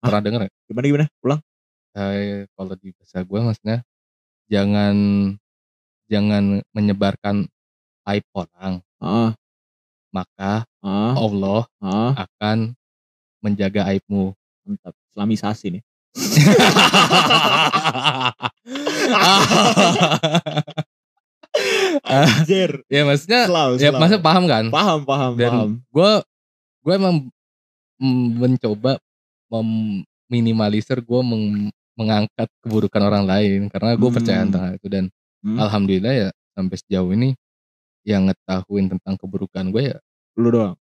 [0.04, 0.12] Ah.
[0.12, 0.42] Pernah dengar?
[0.68, 1.06] Gimana gimana?
[1.24, 1.42] Ulang.
[2.54, 3.78] Kalau di bahasa gue maksudnya
[4.48, 4.96] jangan
[6.08, 7.46] jangan menyebarkan
[8.08, 9.36] aib orang, Ah,
[10.10, 12.12] maka ah, Allah ah.
[12.16, 12.74] akan
[13.44, 14.32] menjaga aibmu.
[14.64, 14.94] Mantap.
[15.12, 15.84] Islamisasi nih.
[22.06, 22.86] Anjir.
[22.88, 24.66] ya maksudnya Slow, ya maksudnya paham kan?
[24.70, 25.70] Paham, paham, Dan paham.
[25.90, 26.12] gue
[26.86, 27.16] gue emang
[28.38, 29.02] mencoba
[29.50, 34.16] meminimalisir gue meng- mengangkat keburukan orang lain karena gue Hmm.
[34.16, 35.06] percaya tentang hal itu dan
[35.42, 35.58] Hmm.
[35.58, 37.34] alhamdulillah ya sampai sejauh ini
[38.06, 39.98] yang ngetahuin tentang keburukan gue ya
[40.38, 40.78] Lu doang.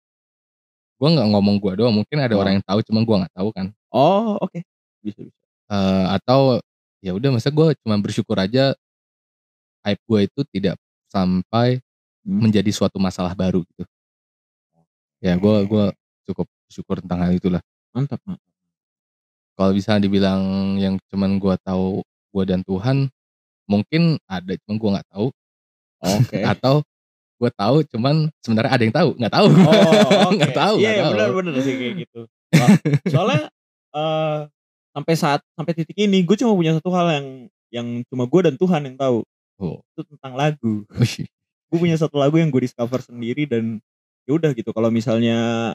[0.95, 2.43] gue nggak ngomong gue doang mungkin ada Oh.
[2.43, 4.59] orang yang tahu cuman gue nggak tahu kan Oh, oke.
[5.01, 5.43] Bisa, bisa.
[5.71, 6.59] Eh, atau
[6.99, 8.75] ya udah masa gue cuma bersyukur aja
[9.85, 10.77] aib gue itu tidak
[11.09, 11.79] sampai
[12.25, 12.41] Hmm.
[12.41, 13.85] menjadi suatu masalah baru gitu
[15.21, 15.85] ya gue gue
[16.25, 17.61] cukup bersyukur tentang hal itulah
[17.93, 18.54] Mantap, mantap.
[19.55, 23.07] Kalau bisa dibilang yang cuman gue tahu gue dan Tuhan
[23.65, 25.27] mungkin ada cuman gue nggak tahu
[26.05, 26.39] Oke.
[26.53, 26.75] atau
[27.35, 29.71] gue tahu cuman sebenarnya ada yang tahu nggak tahu Oh,
[30.31, 30.37] oke.
[30.39, 32.21] nggak tahu Iya, iya, benar benar sih kayak gitu.
[33.13, 33.51] Soalnya
[33.95, 34.39] eh
[34.95, 37.27] sampai saat sampai titik ini gue cuma punya satu hal yang
[37.75, 39.27] yang cuma gue dan Tuhan yang tahu.
[39.59, 39.83] Oh.
[39.95, 40.87] Itu tentang lagu.
[41.71, 43.83] Gue punya satu lagu yang gue discover sendiri dan
[44.27, 44.71] ya udah gitu.
[44.71, 45.75] Kalau misalnya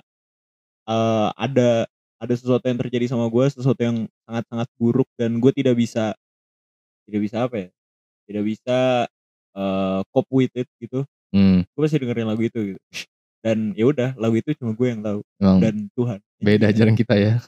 [0.88, 1.86] eh ada
[2.20, 6.12] ada sesuatu yang terjadi sama gue, sesuatu yang sangat-sangat buruk dan gue tidak bisa
[7.04, 7.70] tidak bisa apa ya?
[8.28, 8.78] Tidak bisa
[9.50, 11.02] eh cope with it gitu.
[11.32, 12.82] hmm, Gue pasti dengerin lagu itu gitu.
[13.40, 16.20] Dan ya udah, lagu itu cuma gue yang tahu emang dan Tuhan.
[16.38, 17.40] beda jarang kita ya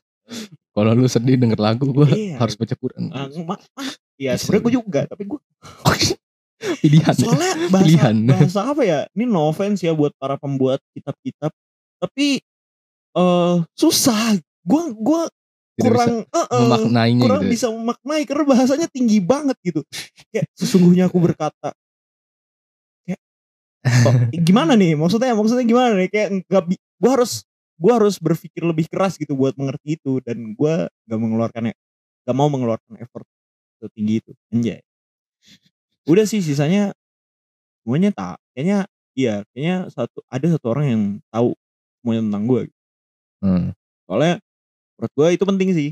[0.72, 2.40] kalau lu sedih denger lagu gue Iya.
[2.40, 4.48] harus baca Quran Ah, ma- ma- Iya, Bisa.
[4.48, 5.40] sebenarnya gue juga, tapi gue
[6.82, 8.16] pilihan soalnya bahasa Pilihan.
[8.26, 9.00] bahasa apa ya?
[9.12, 11.52] Ini no offense ya buat para pembuat kitab-kitab,
[12.00, 12.40] tapi
[13.12, 14.40] eh susah.
[14.62, 15.22] Gue gua
[15.78, 17.54] Tidak bisa kurang eh, eh, memaknainya kurang gitu ya.
[17.54, 19.82] bisa memaknai karena bahasanya tinggi banget gitu.
[20.32, 21.74] Kayak sesungguhnya aku berkata
[23.08, 23.20] kayak
[24.06, 24.14] kok,
[24.46, 24.94] gimana nih?
[24.94, 26.10] Maksudnya maksudnya gimana nih?
[26.14, 27.46] Kayak nggak gue harus
[27.82, 30.74] gue harus berpikir lebih keras gitu buat mengerti itu dan gue
[31.10, 31.74] nggak mengeluarkan
[32.26, 33.26] nggak mau mengeluarkan effort
[33.82, 34.80] setinggi itu anjay
[36.06, 36.94] udah sih sisanya
[37.82, 38.86] semuanya tak kayaknya
[39.18, 41.58] iya kayaknya satu ada satu orang yang tahu
[42.02, 42.62] semuanya tentang gue
[43.42, 43.74] Hmm,
[44.06, 44.38] soalnya
[45.02, 45.90] menurut gue itu penting sih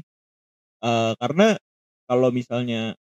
[0.79, 1.57] Eh karena
[2.05, 2.93] kalau misalnya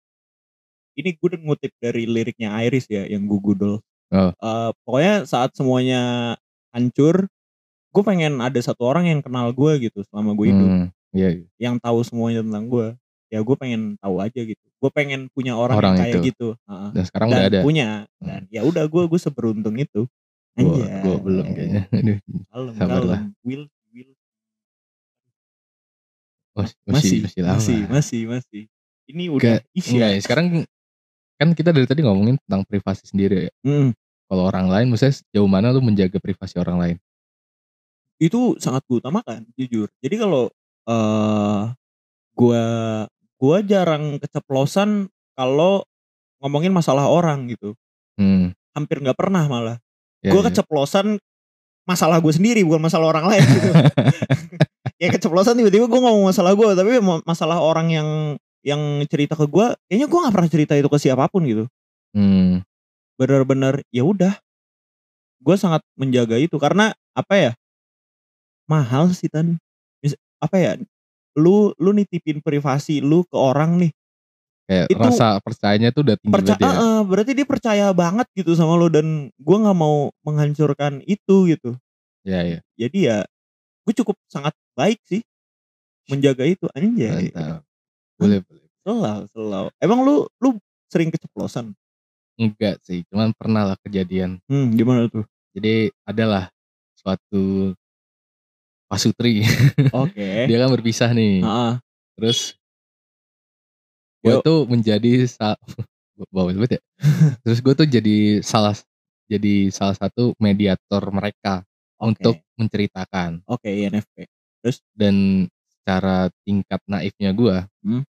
[0.98, 4.32] ini gue udah ngutip dari liriknya Iris ya yang gugudol Oh.
[4.32, 6.32] Eh, pokoknya saat semuanya
[6.72, 7.28] hancur
[7.92, 11.48] gue pengen ada satu orang yang kenal gue gitu selama gue hidup hmm, iya, iya.
[11.60, 12.88] yang tahu semuanya tentang gue
[13.28, 16.28] ya gue pengen tahu aja gitu gue pengen punya orang, Orang yang kayak itu.
[16.32, 16.90] gitu Heeh.
[16.96, 17.88] dan sekarang dan udah ada punya
[18.24, 18.28] Hmm.
[18.32, 20.02] dan ya udah gue gue seberuntung itu
[20.56, 21.02] gue Anjay.
[21.04, 21.84] gue belum kayaknya
[22.56, 23.68] Aduh, kalem will
[26.58, 27.54] masih, masih masih, masih lama.
[27.58, 28.64] masih masih masih.
[29.08, 30.46] Ini udah isi Enggak, ya, sekarang
[31.38, 33.52] kan kita dari tadi ngomongin tentang privasi sendiri ya.
[33.64, 33.96] Mm,
[34.28, 36.98] kalau orang lain maksudnya sejauh mana lu menjaga privasi orang lain?
[38.20, 39.88] Itu sangat gue utamakan jujur.
[40.02, 40.50] Jadi kalau
[40.90, 41.64] eh
[42.36, 42.64] gue
[43.38, 45.86] gue jarang keceplosan kalau
[46.42, 47.78] ngomongin masalah orang gitu.
[48.18, 49.78] Hmm, hampir nggak pernah malah.
[50.26, 50.50] Ya, gue ya.
[50.50, 51.22] keceplosan
[51.88, 53.70] masalah gue sendiri bukan masalah orang lain gitu.
[54.98, 58.10] Ya keceplosan tiba-tiba gue ngomong masalah gue tapi ma- masalah orang yang
[58.66, 61.70] yang cerita ke gue kayaknya gue nggak pernah cerita itu ke siapa pun gitu.
[62.18, 62.66] Hmm,
[63.14, 64.34] bener-bener ya udah.
[65.38, 67.52] Gue sangat menjaga itu karena apa ya?
[68.66, 69.62] Mahal sih tan.
[70.02, 70.72] Mis- apa ya?
[71.38, 73.92] Lu lu nitipin privasi lu ke orang nih
[74.68, 77.02] kayak Itu- rasa percayanya tuh udah tinggi banget ya?
[77.08, 81.74] berarti dia percaya banget gitu sama lu dan gue nggak mau menghancurkan itu gitu.
[82.28, 83.18] Ya ya jadi ya
[83.88, 85.24] gue cukup sangat baik sih
[86.12, 87.32] menjaga itu anjay.
[87.32, 87.64] Mantap.
[88.20, 88.68] Boleh boleh.
[88.84, 89.70] Selalu selalu.
[89.80, 90.50] Emang lu lu
[90.88, 91.72] sering keceplosan?
[92.38, 94.38] Enggak sih, cuman pernah lah kejadian.
[94.46, 95.26] Hmm, gimana tuh?
[95.58, 96.54] Jadi adalah
[96.94, 97.74] suatu
[98.88, 99.42] pasutri,
[100.06, 100.46] Oke.
[100.48, 101.74] dia kan berpisah nih, Heeh.
[102.16, 102.56] terus
[104.28, 105.12] gue tuh menjadi
[106.36, 106.82] bawel banget ya.
[107.46, 108.74] Terus gue tuh jadi salah
[109.28, 111.62] jadi salah satu mediator mereka
[112.00, 112.16] Oke.
[112.16, 114.26] untuk menceritakan Oke, INFP.
[114.96, 118.04] dan secara tingkat naifnya gue, Hmm.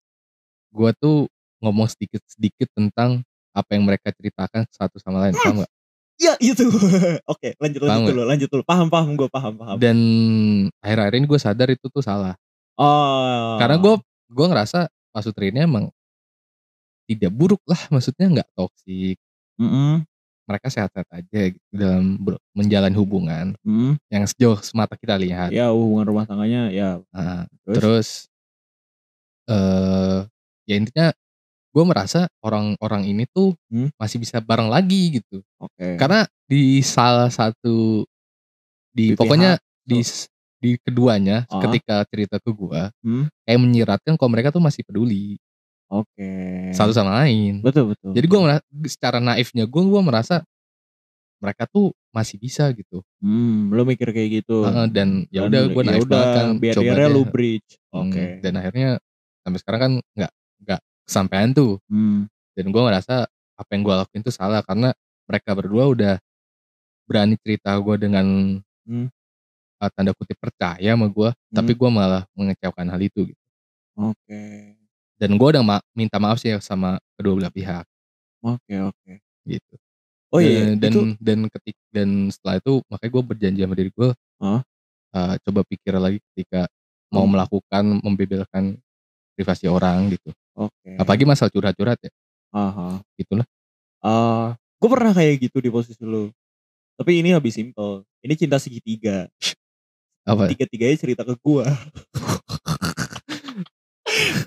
[0.69, 1.27] gue tuh
[1.59, 5.71] ngomong sedikit-sedikit tentang apa yang mereka ceritakan satu sama lain, paham gak?
[6.19, 6.67] Ya itu.
[7.31, 8.11] Oke, lanjut Paham lanjut nggak?
[8.11, 8.63] dulu, lanjut dulu.
[8.67, 9.75] Paham paham gue paham paham.
[9.79, 9.97] Dan
[10.83, 12.35] akhir-akhir ini gue sadar itu tuh salah.
[12.75, 13.55] oh.
[13.55, 13.95] Karena gue
[14.27, 15.87] gue ngerasa Pak Sutri ini emang
[17.09, 19.17] tidak buruk lah, maksudnya nggak toksik.
[19.57, 20.05] Mm-mm,
[20.45, 22.17] Mereka sehat-sehat aja gitu dalam
[22.53, 23.97] menjalin hubungan mm.
[24.09, 25.49] yang sejauh semata kita lihat.
[25.49, 27.77] Ya hubungan rumah tangganya ya Nah, terus.
[27.77, 28.09] terus
[29.49, 30.19] eh
[30.69, 31.09] ya intinya
[31.69, 33.93] gue merasa orang-orang ini tuh Hmm.
[33.97, 35.41] masih bisa bareng lagi gitu.
[35.61, 35.97] Oke.
[36.01, 38.05] Karena di salah satu
[38.89, 39.99] di, Di pokoknya pihak di
[40.59, 41.61] di keduanya Ah.
[41.63, 43.29] ketika cerita ke gua Hmm.
[43.45, 45.37] kayak menyiratkan kalau mereka tuh masih peduli
[45.89, 46.29] Oke.
[46.77, 47.65] satu sama lain.
[47.65, 48.13] Betul betul.
[48.13, 50.45] Jadi merasa, secara naifnya gua gua merasa
[51.39, 52.99] mereka tuh masih bisa gitu.
[53.23, 54.67] Hmm, lo mikir kayak gitu.
[54.67, 56.75] Heeh, dan ya udah ya naif banget kan biar
[57.09, 57.15] aja.
[57.15, 57.79] lu bridge.
[57.89, 58.23] Hmm, Oke.
[58.43, 58.89] Dan akhirnya
[59.41, 60.31] sampai sekarang kan nggak
[60.67, 61.81] nggak kesampaian tuh.
[61.89, 62.27] Hmm.
[62.53, 63.25] Dan gua ngerasa
[63.59, 64.93] apa yang gua lakuin tuh salah karena
[65.25, 66.15] mereka berdua udah
[67.09, 69.05] berani cerita gua dengan Hmm.
[69.77, 71.07] uh, tanda kutip percaya sama
[71.49, 71.79] tapi Hmm.
[71.79, 73.41] gua malah mengecewakan hal itu gitu.
[73.95, 74.78] Oke.
[75.19, 77.83] Dan gua udah ma- minta maaf sih sama kedua belah pihak
[78.39, 79.13] Oke oke.
[79.43, 79.73] gitu.
[80.31, 84.09] Oh iya, dan itu dan ketik dan setelah itu makanya gue berjanji sama diri gue
[84.37, 84.61] Hah?
[85.11, 86.69] uh, coba pikir lagi ketika
[87.09, 87.33] mau Hmm.
[87.33, 88.63] melakukan membebelkan
[89.33, 90.91] privasi orang gitu oke.
[91.01, 92.11] apalagi masalah curhat-curhat ya
[92.53, 93.01] Aha.
[93.17, 93.41] gitulah
[93.99, 96.31] Ah, gue pernah kayak gitu di posisi lu.
[96.95, 98.07] Tapi ini lebih simple.
[98.23, 99.27] Ini cinta segitiga.
[100.23, 101.67] apa Tiga-tiganya cerita ke gua.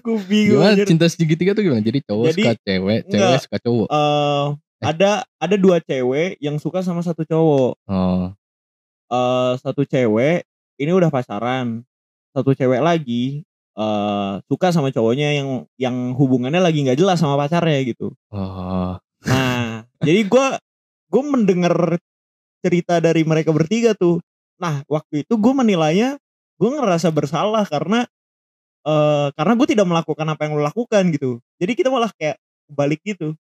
[0.02, 0.86] gue bingung gimana anjir.
[0.86, 3.42] cinta segitiga tuh gimana jadi cowok Jadi, suka cewek cewek enggak.
[3.44, 4.46] suka cowok Eh,
[4.82, 7.72] ada ada dua cewek yang suka sama satu cowok.
[7.86, 8.22] oh
[9.12, 10.42] eh satu cewek
[10.80, 11.84] ini udah pacaran.
[12.32, 17.78] Satu cewek lagi eh suka sama cowoknya yang yang hubungannya lagi nggak jelas sama pacarnya
[17.86, 18.10] gitu.
[18.30, 20.58] oh Nah, jadi gua
[21.06, 22.00] gue mendengar
[22.58, 24.18] cerita dari mereka bertiga tuh.
[24.58, 26.18] Nah, waktu itu gue menilainya
[26.58, 28.06] gue ngerasa bersalah karena
[28.82, 31.38] eh karena gue tidak melakukan apa yang lo lakukan gitu.
[31.62, 33.34] Jadi kita malah kayak balik gitu.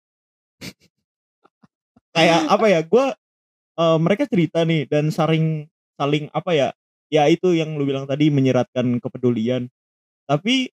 [2.16, 2.81] kayak apa ya?
[2.83, 3.07] Gue
[3.79, 6.68] eh, mereka cerita nih dan saling saling apa ya?
[7.09, 9.70] Ya itu yang lu bilang tadi menyiratkan kepedulian.
[10.29, 10.68] Tapi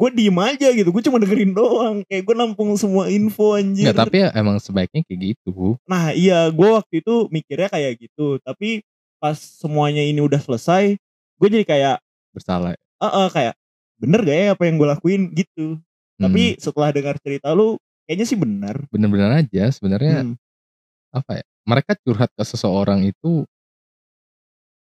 [0.00, 0.88] gue diem aja gitu.
[0.92, 1.96] Gue cuma dengerin doang.
[2.06, 3.90] Kayak gue nampung semua info anjir.
[3.90, 8.38] Nggak, tapi ya emang sebaiknya kayak gitu Nah iya gue waktu itu mikirnya kayak gitu
[8.40, 8.80] Tapi
[9.20, 10.96] pas semuanya ini udah selesai
[11.36, 11.96] Gue jadi kayak
[12.30, 13.54] bersalah eh eh, kayak
[14.00, 15.22] Bener gak ya apa yang gue lakuin?
[15.36, 15.76] Gitu.
[16.18, 17.76] Hmm, Tapi setelah dengar cerita lu
[18.10, 18.76] Kayaknya sih bener.
[18.90, 20.34] Bener-bener aja sebenarnya Hmm,
[21.14, 23.46] apa ya mereka curhat ke seseorang itu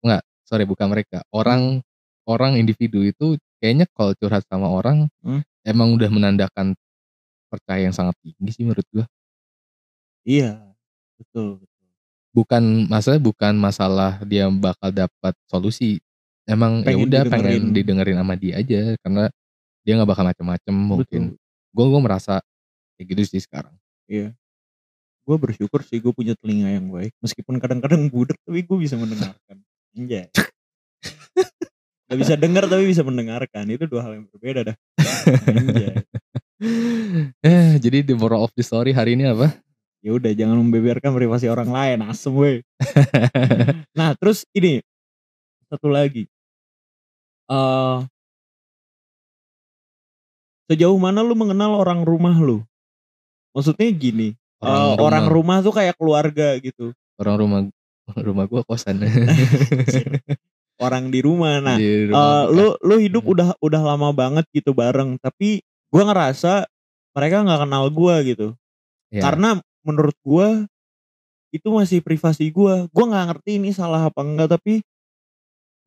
[0.05, 1.21] nggak sorry bukan mereka.
[1.29, 1.85] Orang
[2.25, 5.45] orang individu itu kayaknya kalau curhat sama orang Hmm.
[5.61, 6.73] emang udah menandakan
[7.51, 9.05] percaya yang sangat tinggi sih menurut gua.
[10.27, 10.75] Iya
[11.19, 11.63] Betul
[12.35, 15.99] bukan masalah bukan masalah dia bakal dapat solusi
[16.49, 18.17] emang ya udah pengen didengerin.
[18.17, 19.29] sama dia aja karena
[19.85, 21.21] dia nggak bakal macem-macem mungkin.
[21.69, 22.41] Gue gue merasa
[22.97, 23.73] kayak gitu sih sekarang.
[25.29, 29.61] Gue bersyukur sih gue punya telinga yang baik Meskipun kadang-kadang budek Tapi gue bisa mendengarkan.
[29.93, 30.33] Anjay.
[32.09, 33.69] Gak bisa denger tapi bisa mendengarkan.
[33.69, 34.77] Itu dua hal yang berbeda dah.
[37.45, 39.61] Eh jadi the moral of the story hari ini apa?
[39.99, 42.63] Ya udah jangan membeberkan privasi orang lain asem weh
[43.99, 44.79] nah terus ini
[45.67, 46.31] satu lagi
[47.49, 47.97] eh
[50.69, 52.61] sejauh mana lu mengenal orang rumah lu?
[53.57, 55.57] Maksudnya gini orang rumah.
[55.65, 56.93] tuh kayak keluarga gitu.
[57.17, 57.59] Orang rumah
[58.27, 59.01] rumah gua kosan.
[60.79, 61.59] Orang di rumah.
[61.59, 63.33] Nah Di eh, rumah lu lu hidup Hmm.
[63.35, 65.59] udah udah lama banget gitu bareng tapi
[65.91, 66.69] gua ngerasa
[67.17, 68.55] mereka nggak kenal gua gitu.
[69.09, 70.63] Ya, karena menurut gua
[71.51, 72.87] itu masih privasi gua.
[72.95, 74.85] Gua nggak ngerti ini salah apa enggak tapi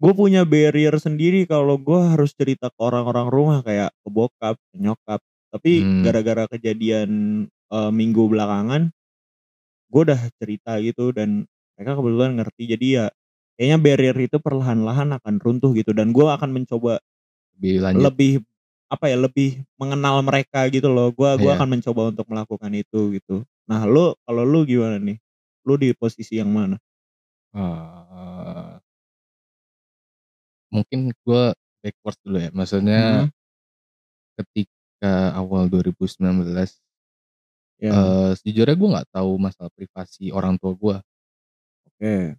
[0.03, 4.77] gue punya barrier sendiri kalau gua harus cerita ke orang-orang rumah kayak ke bokap ke
[4.85, 5.21] nyokap
[5.55, 6.03] tapi Hmm.
[6.03, 7.11] gara-gara kejadian
[7.77, 8.83] eh, minggu belakangan
[9.93, 11.45] gue udah cerita gitu dan
[11.77, 13.07] mereka kebetulan ngerti jadi ya
[13.59, 16.99] kayaknya barrier itu perlahan-lahan akan runtuh gitu dan gua akan mencoba
[17.57, 18.33] lebih lanjut lebih
[18.93, 21.09] apa ya lebih mengenal mereka gitu loh.
[21.17, 21.57] Gua gua Iya.
[21.57, 23.45] akan mencoba untuk melakukan itu gitu.
[23.71, 25.17] Nah, lu kalau lu gimana nih?
[25.67, 26.77] Lu di posisi yang mana?
[27.55, 28.12] Eee
[30.75, 31.43] mungkin gue
[31.83, 33.33] backwards dulu ya, maksudnya Mhm.
[34.39, 36.81] ketika awal 2019
[37.79, 40.97] Ya, eee, sejujurnya gue nggak tahu masalah privasi orang tua gue.
[41.87, 42.37] oke.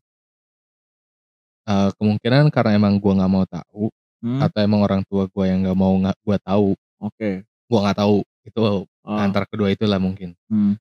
[1.67, 3.83] Eee, kemungkinan karena emang gue nggak mau tahu,
[4.21, 6.67] Hmm, atau emang orang tua gue yang nggak mau nggak gue tahu,
[6.99, 7.45] oke.
[7.69, 8.17] gue nggak tahu.
[8.47, 8.61] Itu
[9.05, 10.35] Oh, antara kedua itulah mungkin.
[10.49, 10.73] hmm,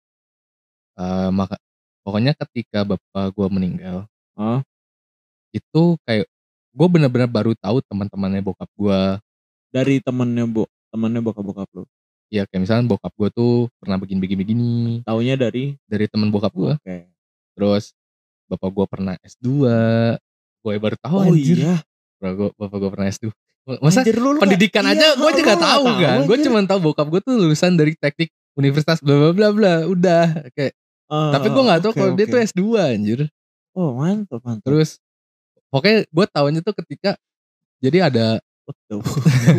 [1.00, 1.56] Eee, maka
[2.04, 3.98] pokoknya ketika bapak gue meninggal,
[4.36, 4.62] oh,
[5.56, 6.26] itu kayak
[6.72, 9.00] gue bener-bener baru tahu teman-temannya bokap gue.
[9.68, 11.84] dari temennya bo temennya bokap-bokap lu?
[12.28, 15.76] Ya kayak misalnya bokap gue tuh pernah begini-begini, Taunya dari?
[15.86, 16.72] dari teman bokap gue.
[16.74, 17.08] Oke.
[17.52, 17.92] Terus
[18.46, 19.48] bapak gue pernah S2,
[20.58, 21.56] gue baru tahu Oh anjir.
[21.58, 21.76] iya?
[22.16, 23.24] Bapak gue, bapak gue pernah S2.
[23.78, 26.18] Masa Anjir, lu- pendidikan iya, aja gue juga nggak tahu kan.
[26.26, 29.74] Gue cuma tahu bokap gue tuh lulusan dari teknik universitas bla bla bla bla.
[29.86, 30.74] Udah kayak
[31.06, 32.32] Ah, tapi gue nggak tahu oke, kalau dia oke.
[32.32, 33.20] tuh S2 anjir.
[33.72, 34.64] Oh mantap mantap.
[34.64, 34.96] Terus
[35.72, 37.16] pokoknya gue tahunya tuh ketika
[37.80, 38.26] jadi ada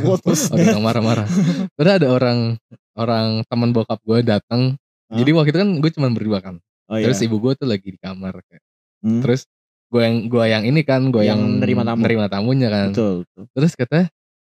[0.06, 1.28] What was orang marah-marah.
[1.76, 2.56] Terus ada orang
[2.96, 4.80] orang teman bokap gue datang.
[5.12, 5.18] Hah?
[5.20, 6.56] Jadi waktu itu kan gue cuma berdua kan.
[6.88, 7.12] Oh iya.
[7.12, 8.64] Terus ibu gue tuh lagi di kamar kayak.
[9.04, 9.44] Hmm, Terus
[9.92, 12.00] gue yang gue yang ini kan, gue yang, Yang nerima tamu.
[12.02, 12.88] nerima tamunya kan.
[12.90, 13.44] betul betul.
[13.52, 14.08] Terus katanya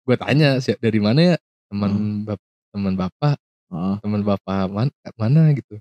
[0.04, 1.36] gue tanya "Si- dari mana ya
[1.66, 2.16] teman Hmm.
[2.28, 3.36] bap teman bapak,
[4.02, 5.80] teman bapak man, mana gitu.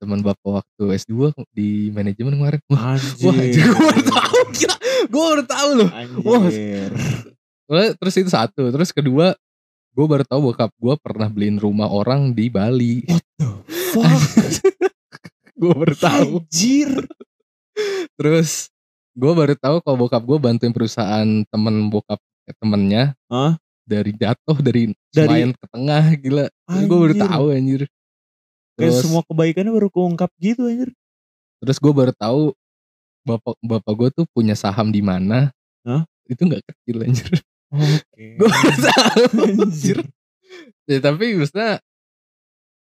[0.00, 2.60] Teman bapak waktu S2 di manajemen kemarin.
[2.72, 3.20] Wah, Anjir.
[3.20, 4.76] wah anjir, gue baru tahu gila.
[5.04, 5.88] Gue baru tahu loh.
[6.24, 6.40] Wah.
[6.48, 6.90] Anjir.
[7.68, 9.36] Terus terus itu satu, terus kedua
[9.90, 13.04] gue baru tahu bokap gue pernah beliin rumah orang di Bali.
[13.92, 14.22] Fuck.
[15.60, 16.30] gue baru tahu.
[16.48, 16.90] Anjir.
[18.16, 18.72] Terus
[19.12, 22.16] gue baru tahu kalau bokap gue bantuin perusahaan temen bokap
[22.48, 23.60] eh, temennya Hah?
[23.84, 26.46] dari jatuh dari Dari- Senayan ke tengah gila.
[26.88, 27.84] Gue baru tahu anjir.
[28.80, 30.90] Kayak Terus semua kebaikannya baru keungkap gitu anjir.
[31.60, 32.56] terus gue baru tahu
[33.20, 35.52] bapak bapak gue tuh punya saham di mana.
[35.84, 36.08] Hah?
[36.24, 37.36] Itu nggak kecil anjir.
[37.68, 38.24] Oke.
[38.40, 38.48] gue
[38.80, 39.98] tahu anjir.
[40.88, 41.78] Ya, tapi maksudnya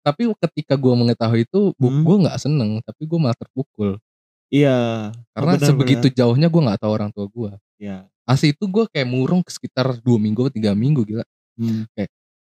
[0.02, 2.02] tapi ketika gue mengetahui itu Hmm.
[2.02, 4.02] gue nggak seneng tapi gue malah terpukul
[4.50, 5.10] Iya.
[5.32, 6.18] karena benar, sebegitu benar.
[6.18, 8.10] jauhnya gue nggak tahu orang tua gue Iya.
[8.26, 11.86] asli itu gue kayak murung sekitar dua minggu tiga minggu gila Hmm.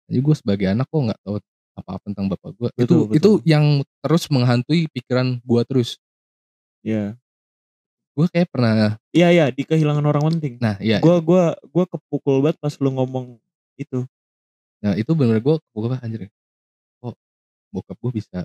[0.07, 1.37] jadi gue sebagai anak kok nggak tahu
[1.73, 3.65] apa-apa tentang bapak gue itu Betul, itu yang
[3.99, 5.97] terus menghantui pikiran gue terus
[6.83, 7.17] Iya.
[8.13, 10.61] gue kayak pernah Iya iya di kehilangan orang penting.
[10.61, 13.41] nah ya Gua gua gua kepukul banget pas lu ngomong
[13.75, 14.05] itu.
[14.83, 16.29] nah itu benar gue gue anjir
[16.99, 17.15] kok
[17.71, 18.43] bokap gue bisa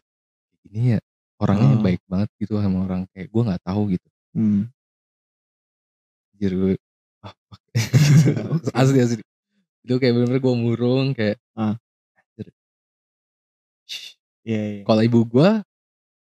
[0.63, 0.99] gini ya
[1.37, 1.83] orangnya Oh.
[1.83, 4.69] baik banget gitu sama orang kayak gue nggak tahu gitu Hmm.
[6.31, 6.73] anjir gue
[7.21, 7.61] ah, fuck.
[8.79, 9.21] asli asli
[9.81, 11.73] itu kayak bener-bener gue murung kayak Ah.
[14.47, 14.81] Iya iya.
[14.87, 15.49] kalau ibu gue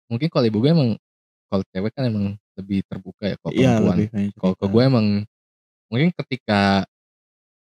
[0.07, 0.89] mungkin kalau ibu gue emang
[1.51, 3.97] kalau cewek kan emang lebih terbuka ya kalau Iya perempuan
[4.39, 5.05] kalau ke gue emang
[5.91, 6.87] mungkin ketika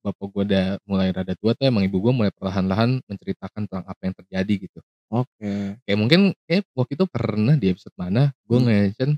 [0.01, 4.01] bapak gue udah mulai rada tua tuh emang ibu gue mulai perlahan-lahan menceritakan tentang apa
[4.05, 5.77] yang terjadi gitu Oke.
[5.85, 8.65] kayak mungkin kayak waktu itu pernah di episode mana gue Hmm.
[8.69, 9.11] nge-mention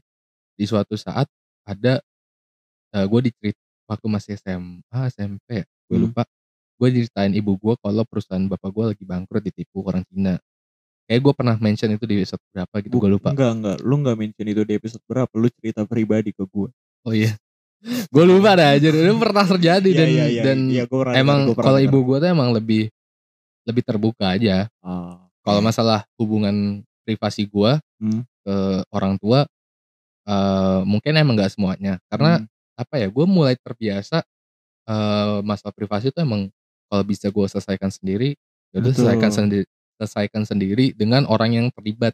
[0.56, 1.28] di suatu saat
[1.64, 2.00] ada
[2.94, 6.06] eh, gue dicerit waktu masih SMA SMP ya gue Hmm.
[6.08, 6.24] lupa
[6.80, 10.36] gue diceritain ibu gue kalau perusahaan bapak gue lagi bangkrut ditipu orang Cina
[11.14, 13.78] kayak gue pernah mention itu di episode berapa gitu gue lupa Enggak enggak.
[13.86, 15.30] Lu enggak mention itu di episode berapa.
[15.38, 16.74] Lu cerita pribadi ke gua.
[17.06, 17.38] oh iya
[18.16, 20.42] gue lupa dah aja itu pernah terjadi Iya dan iya iya.
[20.42, 20.58] dan
[20.90, 22.90] gua pernah emang kalau ibu gue tuh emang lebih
[23.70, 28.26] lebih terbuka aja Ah, kalau masalah hubungan privasi gue Hmm.
[28.44, 28.56] ke
[28.90, 29.46] orang tua
[30.24, 32.48] eh mungkin emang nggak semuanya karena Hmm.
[32.80, 34.24] apa ya gue mulai terbiasa
[34.84, 36.48] eh masalah privasi itu emang
[36.88, 38.40] kalau bisa gue selesaikan sendiri
[38.72, 39.68] ya udah selesaikan sendiri
[40.04, 42.12] selesaikan sendiri dengan orang yang terlibat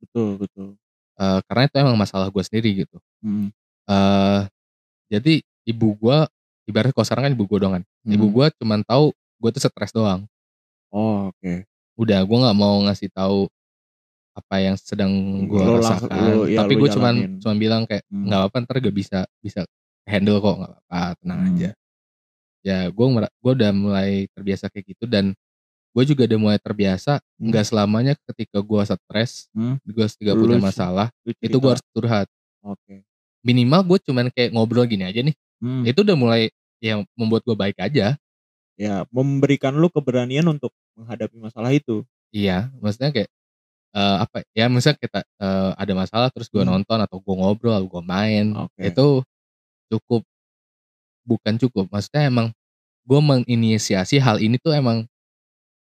[0.00, 0.68] betul betul.
[1.14, 3.54] Eh, karena itu emang masalah gue sendiri gitu Hmm.
[3.86, 4.40] eh
[5.08, 6.18] jadi ibu gue
[6.66, 8.34] ibarat kalau sekarang kan ibu gue doang kan ibu Hmm.
[8.34, 10.26] gue cuman tahu gue tuh stres doang
[10.90, 11.66] Oh, oke.
[11.94, 13.46] udah gue nggak mau ngasih tahu
[14.34, 15.10] apa yang sedang
[15.46, 17.38] gue rasakan lu- ya, tapi gue cuman jalanin.
[17.38, 18.26] cuman bilang kayak Hmm.
[18.26, 19.60] nggak apa-apa ntar gak bisa bisa
[20.04, 21.48] handle kok nggak apa-apa tenang Hmm.
[21.54, 21.70] aja
[22.60, 25.30] ya gue gue udah mulai terbiasa kayak gitu dan
[25.94, 27.50] gue juga udah mulai terbiasa Hmm.
[27.50, 29.78] nggak selamanya ketika gue stres Hmm.
[29.80, 32.26] gue ketika Lu punya masalah Lu itu gue harus curhat
[32.60, 33.06] Oke.
[33.40, 35.86] minimal gue cuman kayak ngobrol gini aja nih Hmm.
[35.86, 36.42] itu udah mulai
[36.82, 38.18] yang membuat gue baik aja
[38.74, 42.02] Ya, memberikan lu keberanian untuk menghadapi masalah itu.
[42.34, 43.30] Iya, maksudnya kayak
[43.94, 46.74] eh apa ya misalnya kita eh, ada masalah terus gue Hmm.
[46.74, 48.90] nonton atau gue ngobrol atau gue main Oke.
[48.90, 49.22] itu
[49.86, 50.26] cukup
[51.22, 52.50] bukan cukup maksudnya emang
[53.06, 55.06] gue menginisiasi hal ini tuh emang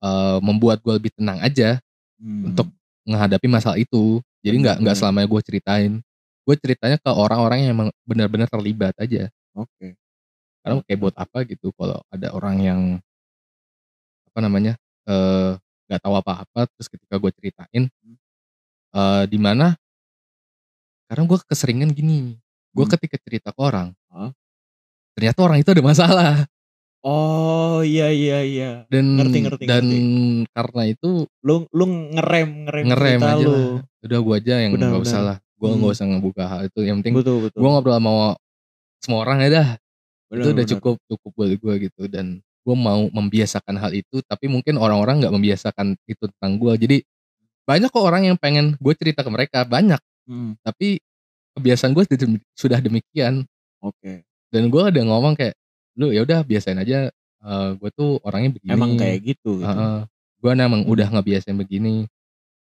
[0.03, 1.79] eee, membuat gue lebih tenang aja
[2.19, 2.51] Hmm.
[2.53, 2.67] untuk
[3.07, 4.19] menghadapi masalah itu.
[4.45, 5.93] Jadi nggak nggak selamanya gue ceritain.
[6.47, 9.29] Gue ceritanya ke orang-orang yang emang benar-benar terlibat aja.
[9.57, 9.95] Oke.
[10.63, 12.81] Karena kayak buat apa gitu kalau ada orang yang
[14.27, 14.73] apa namanya
[15.09, 15.57] eee,
[15.89, 17.89] nggak tahu apa-apa terus ketika gue ceritain
[18.93, 19.79] eee, di mana
[21.09, 22.37] karena gue keseringan gini,
[22.69, 22.93] gue Hmm.
[22.93, 24.29] ketika cerita ke orang, Heeh.
[25.17, 26.31] ternyata orang itu ada masalah
[26.99, 28.69] Oh iya iya iya.
[28.91, 30.51] dan Ngerti, ngerti, dan ngerti.
[30.51, 33.51] karena itu Lu lu ngerem ngerem, ngerem aja lu.
[33.51, 33.67] lah.
[34.03, 35.79] Udah gue aja yang nggak usah lah, gue Hmm.
[35.79, 36.79] nggak usah ngebuka hal itu.
[36.83, 37.59] Yang penting Betul betul.
[37.59, 38.11] gue ngobrol sama
[38.99, 39.67] semua orang ya dah.
[40.29, 42.25] Itu udah cukup cukup buat gue gitu dan
[42.59, 46.97] gue mau membiasakan hal itu tapi mungkin orang-orang nggak membiasakan itu tentang gue jadi
[47.63, 49.97] banyak kok orang yang pengen gue cerita ke mereka banyak
[50.29, 50.53] Hmm.
[50.61, 51.01] tapi
[51.57, 52.05] kebiasaan gue
[52.53, 53.41] sudah demikian
[53.81, 54.21] Oke.
[54.47, 55.57] dan gue udah ngomong kayak
[55.99, 57.11] lu ya udah biasain aja
[57.43, 59.85] eh, gue tuh orangnya begini Emang kayak gitu gitu.
[60.39, 60.91] gue emang Hmm.
[60.95, 62.07] udah ngebiasain begini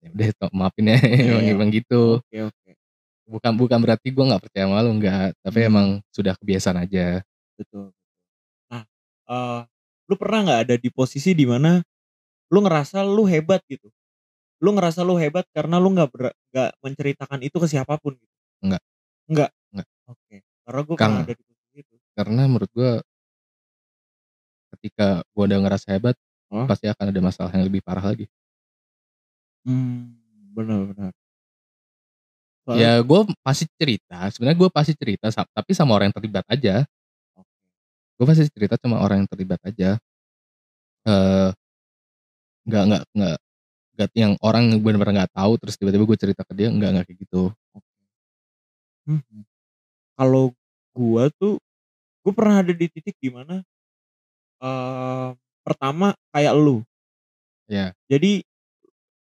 [0.02, 1.54] ya udah to- maafin ya emang, Iya.
[1.54, 2.72] emang gitu Oke oke.
[3.30, 5.70] bukan bukan berarti gue nggak percaya sama lu enggak tapi Hmm.
[5.70, 7.22] emang sudah kebiasaan aja
[7.54, 7.92] Betul.
[8.72, 8.84] Nah,
[9.30, 9.60] eh
[10.10, 11.84] lu pernah nggak ada di posisi di mana
[12.50, 13.92] lu ngerasa lu hebat gitu?
[14.64, 16.08] Lu ngerasa lu hebat karena lu nggak
[16.56, 18.36] nggak menceritakan itu ke siapa pun gitu?
[18.64, 18.82] Nggak.
[19.30, 19.52] Nggak.
[19.76, 19.88] Nggak.
[20.08, 20.36] Oke.
[20.66, 21.96] Karena gue pernah ada di posisi itu.
[22.16, 22.92] karena menurut gue
[24.80, 26.16] ketika gue udah ngerasa hebat
[26.50, 26.66] Oh.
[26.66, 28.26] pasti akan ada masalah yang lebih parah lagi
[29.68, 30.18] Hmm,
[30.56, 31.12] benar benar.
[32.66, 36.86] Soalnya- ya gue pasti cerita sebenarnya gue pasti cerita tapi sama orang yang terlibat aja
[37.38, 37.50] Oke.
[38.18, 39.98] gue pasti cerita sama orang yang terlibat aja
[41.06, 41.50] eh
[42.66, 43.38] nggak nggak nggak
[43.98, 47.20] nggak yang orang benar-benar nggak tahu terus tiba-tiba gue cerita ke dia nggak nggak kayak
[47.30, 47.42] gitu
[49.10, 49.42] Hmm.
[50.14, 50.54] Kalau
[50.94, 51.58] gua tuh,
[52.22, 53.66] gue pernah ada di titik di mana
[55.64, 56.84] pertama kayak lu.
[57.70, 58.44] ya Jadi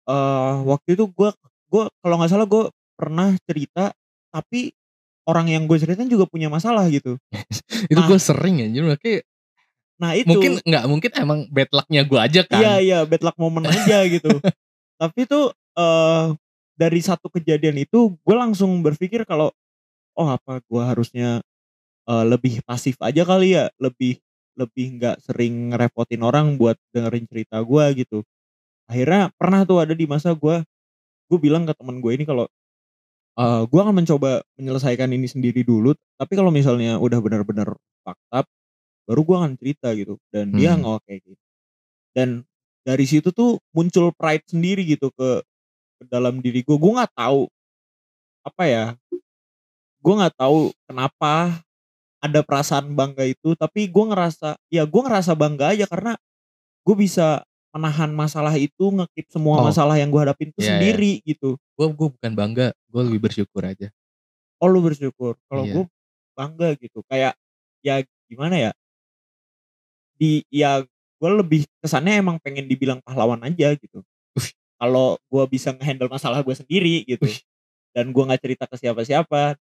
[0.04, 1.32] eh waktu itu gua
[1.72, 3.90] gua kalau nggak salah gue pernah cerita,
[4.30, 4.76] tapi
[5.24, 7.16] orang yang gue ceritain juga punya masalah gitu.
[7.92, 8.08] itu Nah.
[8.08, 9.22] gue sering ya jadi makanya
[9.94, 13.38] Nah itu, mungkin nggak mungkin emang bad lucknya gue aja kan iya iya bad luck
[13.40, 14.28] moment aja gitu.
[15.02, 16.26] tapi tuh eh
[16.76, 19.54] dari satu kejadian itu gue langsung berpikir kalau
[20.18, 21.40] oh apa gue harusnya
[22.10, 24.20] eh, lebih pasif aja kali ya, lebih
[24.60, 28.20] lebih nggak sering ngerepotin orang buat dengerin cerita gue gitu.
[28.90, 30.64] Akhirnya pernah tuh ada di masa gue
[31.32, 32.46] gue bilang ke temen gue ini kalau
[33.40, 35.94] eh gue akan mencoba menyelesaikan ini sendiri dulu.
[36.20, 37.74] Tapi kalau misalnya udah benar-benar
[38.34, 38.48] up,
[39.10, 40.18] baru gue akan cerita gitu.
[40.34, 40.86] Dan dia Hmm.
[40.86, 41.42] nggak kayak gitu.
[42.16, 42.30] Dan
[42.86, 45.42] dari situ tuh muncul pride sendiri gitu ke,
[46.02, 46.78] ke dalam diri gue.
[46.78, 47.48] Gue nggak tahu
[48.46, 48.86] apa ya.
[50.04, 51.64] Gue nggak tahu kenapa
[52.24, 53.52] ada perasaan bangga itu.
[53.60, 56.16] Tapi gue ngerasa ya gue ngerasa bangga aja karena
[56.88, 57.44] gue bisa
[57.76, 59.66] menahan masalah itu ngekip semua Oh.
[59.68, 60.72] masalah yang gue hadapin itu Iya, iya.
[60.80, 61.58] sendiri gitu.
[61.74, 63.90] gue gue bukan bangga gue lebih bersyukur aja
[64.62, 65.36] Oh lu bersyukur.
[65.52, 65.74] Kalau Iya.
[65.76, 65.86] gue
[66.40, 67.04] bangga gitu.
[67.12, 67.36] Kayak
[67.84, 68.00] ya
[68.32, 68.72] gimana ya?
[70.16, 70.80] Di ya
[71.20, 74.00] gue lebih kesannya emang pengen dibilang pahlawan aja gitu.
[74.80, 77.28] Kalau gue bisa ngehandle masalah gue sendiri gitu.
[77.92, 79.56] Dan gue nggak cerita ke siapa-siapa.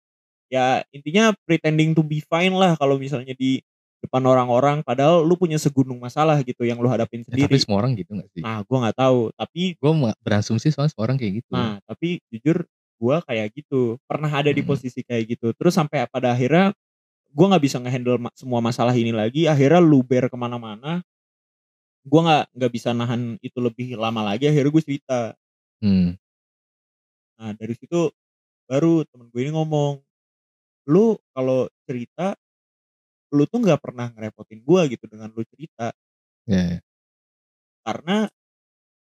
[0.51, 3.63] Ya intinya pretending to be fine lah kalau misalnya di
[4.01, 7.47] depan orang-orang padahal lu punya segunung masalah gitu yang lu hadapin Ya, sendiri.
[7.53, 9.93] tapi semua orang gitu gak sih Nah, gue nggak tahu, tapi gue
[10.25, 12.65] berasumsi soalnya semua orang kayak gitu Nah, tapi jujur
[13.01, 13.97] gue kayak gitu.
[14.05, 14.69] Pernah ada di Hmm.
[14.73, 15.53] posisi kayak gitu.
[15.57, 16.73] Terus sampai pada akhirnya
[17.31, 19.49] gue nggak bisa ngehandle ma- semua masalah ini lagi.
[19.49, 21.01] Akhirnya luber ke mana-mana.
[22.03, 24.49] Gue nggak nggak bisa nahan itu lebih lama lagi.
[24.49, 25.33] Akhirnya gue cerita.
[25.81, 26.17] Hmm.
[27.41, 28.13] Nah dari situ
[28.65, 30.01] baru temen gue ini ngomong,
[30.91, 32.35] lu kalau cerita,
[33.37, 35.95] lu tuh nggak pernah ngerepotin gue gitu dengan lu cerita.
[36.47, 36.81] ya ya.
[37.85, 38.29] Karena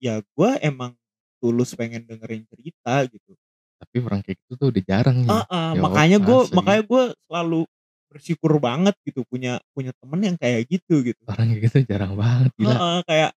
[0.02, 0.94] ya gue emang
[1.42, 3.34] tulus pengen dengerin cerita gitu.
[3.82, 7.04] tapi orang kayak gitu tuh udah jarang ya Ah, ah, Ya, makanya gue makanya gue
[7.30, 7.62] selalu
[8.12, 11.22] bersyukur banget gitu punya punya temen yang kayak gitu gitu.
[11.28, 13.32] orang kayak gitu jarang banget gila Ah, ah, kayak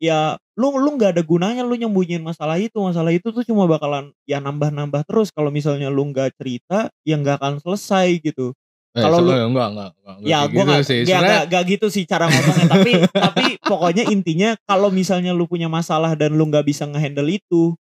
[0.00, 0.20] ya
[0.56, 4.40] lu lu nggak ada gunanya lu nyembunyiin masalah itu masalah itu tuh cuma bakalan ya
[4.40, 8.56] nambah nambah terus kalau misalnya lu nggak cerita ya nggak akan selesai gitu.
[8.96, 12.04] Eh, kalau lu- enggak enggak enggak, enggak ya gue gitu nggak sih ya, gitu sih
[12.08, 12.92] cara ngomongnya tapi
[13.28, 17.76] tapi pokoknya intinya kalau misalnya lu punya masalah dan lu nggak bisa ngehandle itu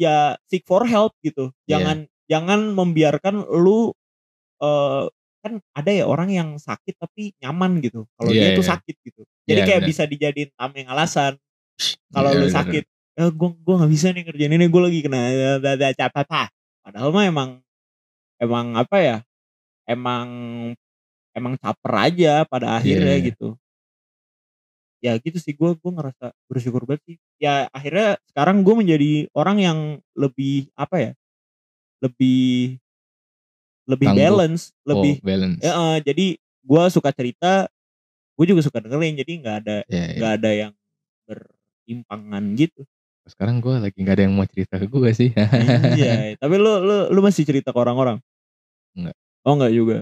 [0.00, 1.76] ya seek for help gitu Iya.
[1.76, 1.96] jangan
[2.26, 3.92] jangan membiarkan lu
[4.60, 5.04] eh
[5.44, 8.72] kan ada ya orang yang sakit tapi nyaman gitu kalau Iya, dia tuh iya.
[8.72, 9.90] sakit gitu jadi Iya, kayak benar.
[9.92, 11.32] bisa dijadiin tameng alasan
[12.10, 12.84] kalau Iya, lu benar, sakit
[13.16, 15.20] eh gue gua nggak bisa nih ngerjain ini gue lagi kena
[15.56, 16.42] dada capata
[16.84, 17.50] padahal mah emang
[18.36, 19.16] emang apa ya
[19.88, 20.28] emang
[21.32, 23.26] emang caper aja pada akhirnya Iya.
[23.32, 23.48] gitu
[25.00, 29.56] ya gitu sih gue gue ngerasa bersyukur banget sih ya akhirnya sekarang gue menjadi orang
[29.60, 29.78] yang
[30.16, 31.12] lebih apa ya
[32.04, 32.76] lebih
[33.86, 34.20] lebih Tangguh.
[34.24, 35.60] balance lebih oh, balance.
[35.62, 37.68] ya, eh, jadi gue suka cerita
[38.36, 40.16] gue juga suka dengerin jadi nggak ada Ya, ya.
[40.20, 40.72] nggak ada yang
[41.86, 42.82] berimpangan gitu
[43.26, 45.30] Sekarang gue lagi nggak ada yang mau cerita ke gue sih.
[45.98, 48.18] iya tapi lu lu lu masih cerita ke orang-orang
[48.94, 49.14] Enggak.
[49.42, 49.96] oh enggak juga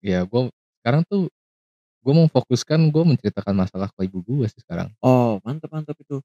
[0.00, 0.40] ya gue
[0.80, 1.28] sekarang tuh
[2.00, 4.88] gue mau fokuskan gue menceritakan masalah ke ibu gue sih sekarang.
[5.00, 6.20] oh mantap mantap itu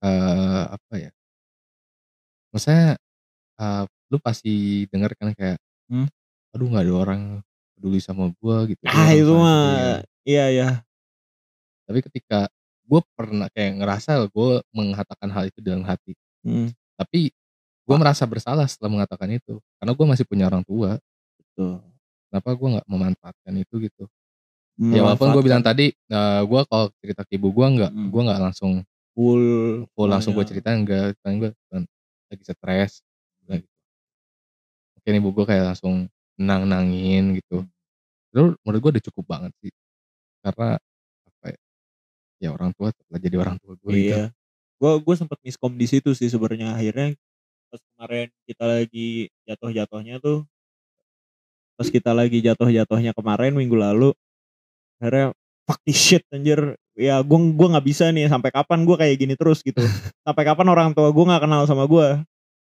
[0.00, 1.10] eh apa ya?
[2.52, 2.96] Maksudnya
[3.58, 4.52] eh, lu pasti
[4.88, 6.10] denger kan kayak, Hmm.
[6.50, 7.22] aduh nggak ada orang
[7.76, 8.82] peduli sama gue gitu.
[8.90, 9.96] ah itu mah ya.
[10.26, 10.68] iya iya
[11.86, 12.50] Tapi ketika
[12.86, 16.14] gue pernah kayak ngerasa gue mengatakan hal itu dalam hati.
[16.46, 17.34] Hmm, Tapi
[17.86, 19.58] gue merasa bersalah setelah mengatakan itu.
[19.82, 20.98] Karena gue masih punya orang tua.
[21.38, 21.82] betul
[22.30, 24.04] Kenapa gue nggak memanfaatkan itu gitu.
[24.76, 28.08] Ya walaupun gue bilang tadi, eh gue kalau cerita ke ibu gue nggak, Mm.
[28.12, 28.72] gue nggak langsung
[29.16, 29.44] full
[29.96, 31.50] full langsung gue ceritain enggak, kan gue
[32.28, 33.00] lagi stres.
[33.48, 33.64] Gitu.
[35.00, 37.64] Mungkin ibu gue kayak langsung nang-nangin gitu.
[38.34, 39.72] Terus menurut gue udah cukup banget sih.
[40.44, 40.76] Karena?
[42.42, 44.12] Ya orang tua tetap jadi orang tua gue gitu.
[44.12, 44.24] Iya.
[44.76, 47.16] Gue gue sempat miskom di situ sih sebenarnya akhirnya
[47.66, 49.08] pas kemarin kita lagi
[49.48, 50.46] jatuh-jatuhnya tuh
[51.76, 54.10] pas kita lagi jatuh-jatuhnya kemarin minggu lalu
[54.96, 55.36] akhirnya
[55.68, 59.34] fuck this shit anjir ya gue gua nggak bisa nih sampai kapan gue kayak gini
[59.36, 59.82] terus gitu
[60.24, 62.22] sampai kapan orang tua gue nggak kenal sama gue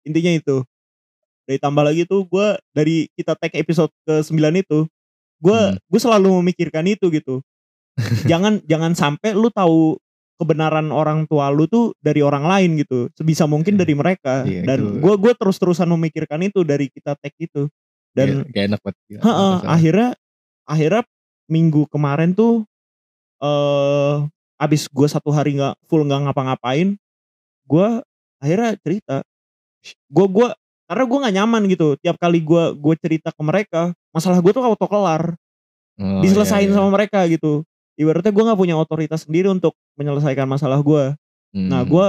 [0.09, 0.64] intinya itu
[1.45, 4.87] dari tambah lagi tuh gue dari kita tag episode ke 9 itu
[5.43, 5.77] gue Hmm.
[5.77, 7.43] gue selalu memikirkan itu gitu
[8.30, 10.01] jangan jangan sampai lu tahu
[10.40, 14.99] kebenaran orang tua lu tuh dari orang lain gitu sebisa mungkin dari mereka Iya, dan
[14.99, 17.70] gue gue terus terusan memikirkan itu dari kita tag itu
[18.12, 18.80] dan Gak, gak enak.
[18.82, 19.68] Heeh, Masalah.
[19.70, 20.09] akhirnya
[20.66, 21.03] akhirnya
[21.49, 22.64] minggu kemarin tuh
[23.43, 24.14] eh
[24.62, 26.95] abis gue satu hari nggak full nggak ngapa-ngapain,
[27.66, 27.88] gue
[28.38, 29.16] akhirnya cerita.
[30.07, 30.55] Gue gua
[30.86, 31.99] karena gue nggak nyaman gitu.
[31.99, 35.34] Tiap kali gue gue cerita ke mereka, masalah gue tuh auto kelar,
[36.01, 36.76] Oh, diselesain iya, iya.
[36.78, 37.66] sama mereka gitu.
[37.97, 41.12] Ibaratnya gue nggak punya otoritas sendiri untuk menyelesaikan masalah gue.
[41.53, 41.88] Nah Hmm.
[41.88, 42.07] gue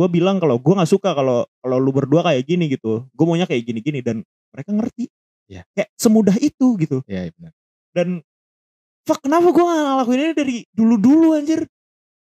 [0.00, 3.04] gue bilang kalau gue nggak suka kalau kalau lu berdua kayak gini gitu.
[3.12, 5.12] Gue maunya kayak gini-gini dan mereka ngerti.
[5.50, 5.66] Iya.
[5.74, 7.52] Kayak semudah itu gitu Iya, iya benar.
[7.90, 8.08] dan
[9.02, 11.66] fuck kenapa gue gak ngelakuin ini dari dulu-dulu anjir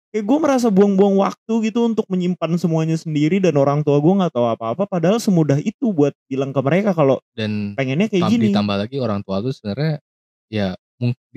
[0.09, 4.31] kayak gue merasa buang-buang waktu gitu untuk menyimpan semuanya sendiri dan orang tua gue nggak
[4.31, 8.87] tahu apa-apa padahal semudah itu buat bilang ke mereka kalau Dan pengennya kayak gini ditambah
[8.87, 9.99] lagi orang tua lu sebenarnya
[10.49, 10.79] ya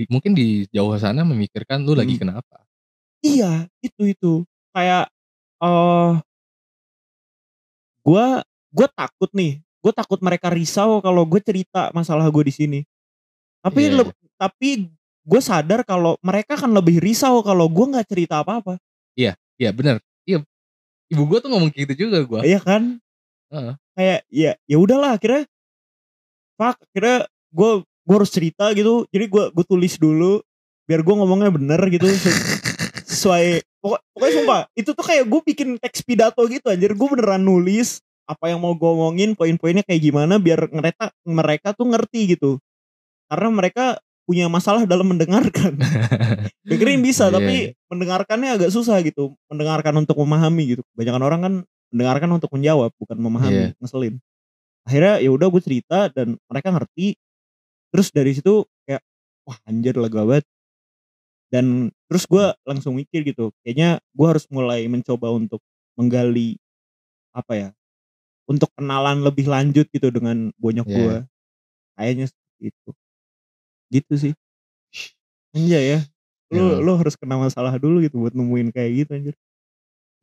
[0.10, 2.22] mungkin di jauh sana memikirkan lu lagi Hmm.
[2.28, 2.58] kenapa.
[3.22, 4.34] iya itu itu
[4.74, 5.06] kayak
[5.62, 6.12] eh
[8.02, 8.26] gue
[8.72, 12.80] gue takut nih gue takut mereka risau kalau gue cerita masalah gue di sini
[13.62, 14.90] tapi Iya, leb- tapi
[15.22, 18.78] gue sadar kalau mereka kan lebih risau kalau gue nggak cerita apa-apa
[19.62, 20.02] Iya benar.
[20.26, 20.42] Iya.
[21.14, 22.42] Ibu gua tuh ngomong gitu juga gua.
[22.42, 22.98] iya kan
[23.54, 23.74] Heeh.
[23.94, 25.46] kayak ya ya udahlah akhirnya
[26.58, 27.72] fuck akhirnya gue
[28.12, 30.44] gue harus cerita gitu jadi gue gue tulis dulu
[30.92, 32.04] biar gue ngomongnya bener gitu.
[32.12, 32.36] Se-
[33.12, 36.92] sesuai pokok, pokoknya sumpah itu tuh kayak gue bikin teks pidato gitu anjir.
[36.92, 41.88] Gue beneran nulis apa yang mau gue omongin poin-poinnya kayak gimana biar mereka mereka tuh
[41.88, 42.60] ngerti gitu.
[43.32, 45.80] Karena mereka punya masalah dalam mendengarkan.
[46.70, 47.56] Dengerin bisa Iya, tapi
[47.88, 49.40] mendengarkannya agak susah gitu.
[49.48, 50.82] Mendengarkan untuk memahami gitu.
[50.96, 51.54] Kebanyakan orang kan
[51.92, 54.20] mendengarkan untuk menjawab bukan memahami ngeselin.
[54.88, 57.16] Akhirnya ya udah gue cerita dan mereka ngerti
[57.92, 59.04] terus dari situ kayak
[59.46, 60.46] wah anjir lega banget.
[61.52, 65.60] Dan terus gue langsung mikir gitu kayaknya gue harus mulai mencoba untuk
[66.00, 66.56] menggali
[67.36, 67.70] apa ya
[68.48, 70.96] untuk kenalan lebih lanjut gitu dengan bonyok Iya.
[70.96, 71.16] gue
[72.00, 72.90] kayaknya seperti itu.
[73.92, 74.34] Gitu sih.
[75.52, 76.02] Anjay ya
[76.52, 76.84] lu Emang.
[76.84, 79.36] lu harus kena masalah dulu gitu buat nemuin kayak gitu anjir.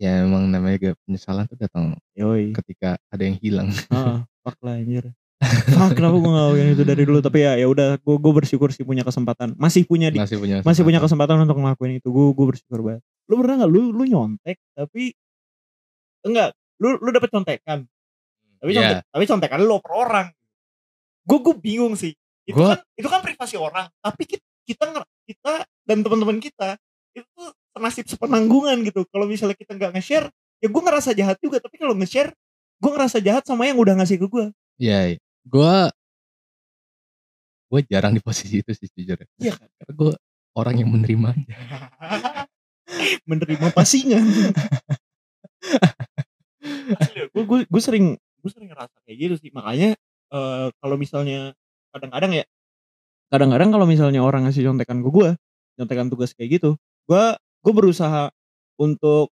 [0.01, 2.53] Ya emang namanya penyesalan tuh datang yoi.
[2.57, 3.69] ketika ada yang hilang.
[3.93, 5.12] ah fuck lah anjir
[5.70, 7.18] fuck kenapa gue gak ngelakuin itu dari dulu?
[7.22, 9.55] Tapi ya ya udah gue gue bersyukur sih punya kesempatan.
[9.55, 11.39] Masih punya di, Masih punya masih punya kesempatan.
[11.39, 12.11] untuk ngelakuin itu.
[12.11, 13.03] Gue gue bersyukur banget.
[13.30, 13.70] Lu pernah nggak?
[13.70, 15.14] Lu lu nyontek tapi
[16.26, 16.51] enggak.
[16.82, 17.86] Lu lu dapet contekan.
[18.59, 18.78] Tapi Iya.
[18.82, 20.26] contek tapi contekan lu per orang.
[21.22, 22.12] Gue gue bingung sih.
[22.43, 23.86] Itu Gua- kan itu kan privasi orang.
[24.03, 24.84] Tapi kita kita
[25.24, 25.53] kita
[25.86, 26.74] dan teman-teman kita
[27.14, 29.07] itu tuh senasib sepenanggungan gitu.
[29.07, 30.26] Kalau misalnya kita nggak nge-share
[30.59, 31.62] ya gue ngerasa jahat juga.
[31.62, 32.34] Tapi kalau nge-share
[32.78, 34.47] gue ngerasa jahat sama yang udah ngasih ke gue
[34.78, 35.18] Iya,
[35.49, 35.89] Gua
[37.69, 39.17] gue jarang di posisi itu sih jujur.
[39.21, 39.29] ya.
[39.41, 39.69] Iya kan?
[39.77, 40.13] Karena gue
[40.57, 41.45] orang yang menerimanya.
[43.29, 44.25] menerima pasingan
[47.35, 49.95] gue gue gue sering gue sering ngerasa kayak gitu sih makanya
[50.33, 51.53] eh, kalau misalnya
[51.93, 52.45] kadang-kadang ya
[53.29, 55.31] kadang-kadang kalau misalnya orang ngasih contekan ke gue
[55.79, 56.71] contekan tugas kayak gitu
[57.07, 58.33] gue gue berusaha
[58.81, 59.29] untuk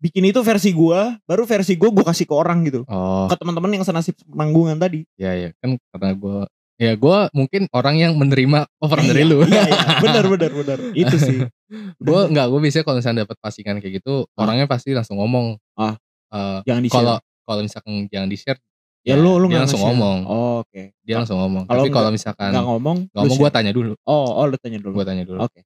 [0.00, 3.68] bikin itu versi gue baru versi gue gue kasih ke orang gitu Oh, ke teman-teman
[3.70, 6.38] yang senasib penanggungan tadi ya ya kan karena gue
[6.76, 9.38] ya gue mungkin orang yang menerima offer dari Iya, lu.
[9.44, 10.00] iya, iya.
[10.00, 11.38] bener bener bener itu sih
[12.08, 14.42] gue nggak gue biasanya kalau misalnya dapat pastikan kayak gitu Ah.
[14.42, 15.60] orangnya pasti langsung ngomong.
[15.76, 15.94] Ah.
[16.30, 18.56] Eh, jangan di kalau kalau misalkan jangan di share
[19.00, 20.18] ya lu lu dia langsung ngomong.
[20.24, 21.64] oh, oke dia langsung ngomong.
[21.64, 23.52] Kalau Tapi kalau misalkan nggak ngomong gue share.
[23.52, 25.38] tanya dulu, oh oh lu tanya dulu gue tanya dulu.
[25.40, 25.60] oke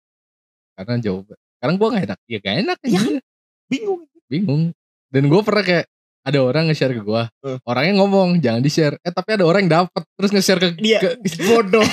[0.74, 1.30] Karena jawab.
[1.54, 2.98] Sekarang gue nggak enak, ya gak enak Iya.
[2.98, 3.18] aja.
[3.64, 4.70] bingung bingung.
[5.08, 5.86] Dan gue pernah kayak
[6.24, 7.58] ada orang nge-share ke gue Eh.
[7.62, 8.96] orangnya ngomong jangan di-share.
[9.00, 11.84] Eh tapi ada orang yang dapat terus nge-share ke, Dia ke- bodoh.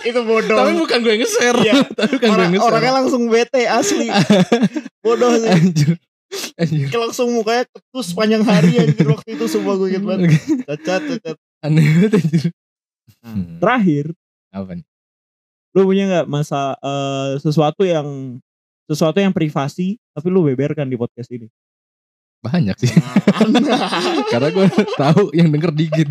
[0.00, 0.56] Itu bodoh.
[0.56, 1.58] Tapi bukan gue yang nge-share.
[1.60, 1.74] Iya.
[1.98, 2.70] tapi bukan gue Orang, yang nge-share.
[2.70, 4.08] orangnya langsung bete asli.
[5.04, 5.48] Bodoh sih.
[5.48, 5.90] Anjir
[6.54, 10.30] anjir Kayak langsung mukanya ketus sepanjang hari anjir waktu itu semua gue inget banget.
[10.62, 11.36] Cacat cacat.
[11.60, 12.44] Aneh banget anjir.
[13.20, 13.58] Nah, Hmm.
[13.58, 14.04] terakhir.
[14.48, 14.86] Apa nih?
[15.74, 18.38] Lu punya nggak masa eh, sesuatu yang
[18.86, 21.50] sesuatu yang privasi tapi lu beberkan di podcast ini
[22.40, 22.92] banyak sih.
[24.32, 24.66] Karena gue
[24.96, 26.08] tahu yang denger dikit.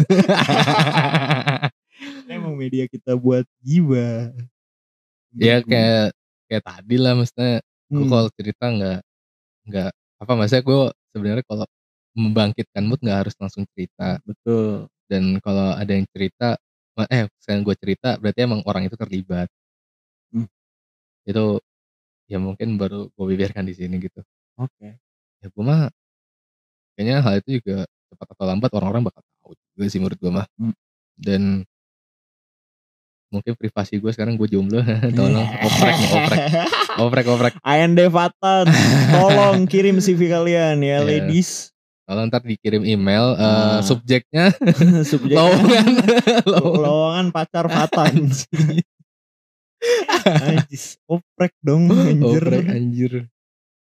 [2.30, 4.32] Emang media kita buat jiwa.
[5.36, 6.14] Ya kayak
[6.50, 7.62] kayak tadi lah maksudnya.
[7.90, 8.12] Gue Hmm.
[8.14, 9.00] kalau cerita nggak
[9.70, 11.66] nggak apa maksudnya gue sebenarnya kalau
[12.14, 14.22] membangkitkan mood nggak harus langsung cerita.
[14.26, 14.86] Betul.
[15.10, 16.58] Dan kalau ada yang cerita
[17.10, 19.50] eh selain gue cerita berarti emang orang itu terlibat.
[20.30, 20.46] Hmm.
[21.26, 21.58] itu
[22.30, 24.22] ya mungkin baru gue bibirkan di sini gitu.
[24.62, 24.98] Oke.
[25.42, 25.90] Ya gue mah
[27.00, 27.78] kayaknya hal itu juga
[28.12, 30.76] cepat atau lambat orang-orang bakal tahu juga sih menurut gue mah Hmm.
[31.16, 31.64] dan
[33.30, 34.84] mungkin privasi gue sekarang gue jomblo
[35.16, 36.44] tolong oprek nih oprek
[36.98, 38.66] oprek oprek AND Fatan
[39.16, 41.08] tolong kirim CV kalian ya Iya.
[41.24, 41.72] ladies
[42.04, 43.80] kalau ntar dikirim email eh, Ah.
[43.80, 44.50] subjeknya
[45.06, 45.88] subjek lowongan
[46.84, 48.28] lowongan pacar Fatan
[51.08, 52.44] oprek dong anjir.
[52.44, 53.14] oprek anjir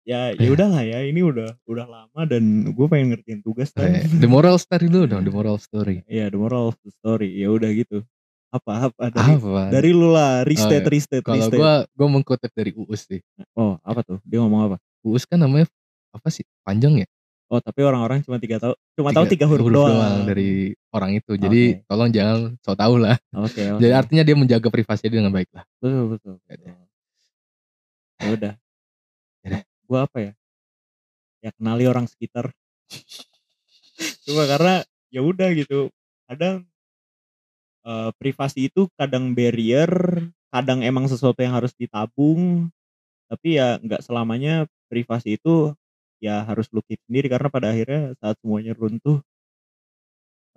[0.07, 3.91] Ya ya udahlah ya, ini udah udah lama dan gue pengen ngertiin tugas kan.
[4.07, 7.35] The moral story dulu dong the moral story Iya, the moral of the story.
[7.35, 8.07] Ya udah gitu.
[8.47, 10.93] Apa apa dari apa dari lu lah, restate Oh, iya.
[10.95, 11.59] restate kalau restate.
[11.59, 13.19] gue gue mengkutip dari uus sih
[13.51, 14.23] Oh, apa tuh?
[14.23, 14.77] Dia ngomong apa?
[15.03, 15.67] uus kan namanya
[16.15, 17.07] apa sih panjang ya
[17.51, 20.27] Oh, tapi orang-orang cuma tiga tahu, cuma tahu tiga huruf, doang.
[20.27, 23.79] dari orang itu jadi tolong jangan so tau lah Oke, oke.
[23.79, 26.33] jadi artinya dia menjaga privasi dia dengan baik lah betul betul.
[26.39, 26.55] Oke.
[28.17, 28.53] Ya udah.
[29.87, 30.31] Gua apa ya?
[31.41, 32.51] Ya kenali orang sekitar.
[34.27, 35.87] Cuma karena ya udah gitu.
[36.27, 36.67] Kadang
[37.87, 39.89] eh, privasi itu kadang barrier,
[40.51, 42.67] kadang emang sesuatu yang harus ditabung.
[43.31, 45.71] Tapi ya nggak selamanya privasi itu
[46.17, 49.21] ya harus lu keep sendiri karena pada akhirnya saat semuanya runtuh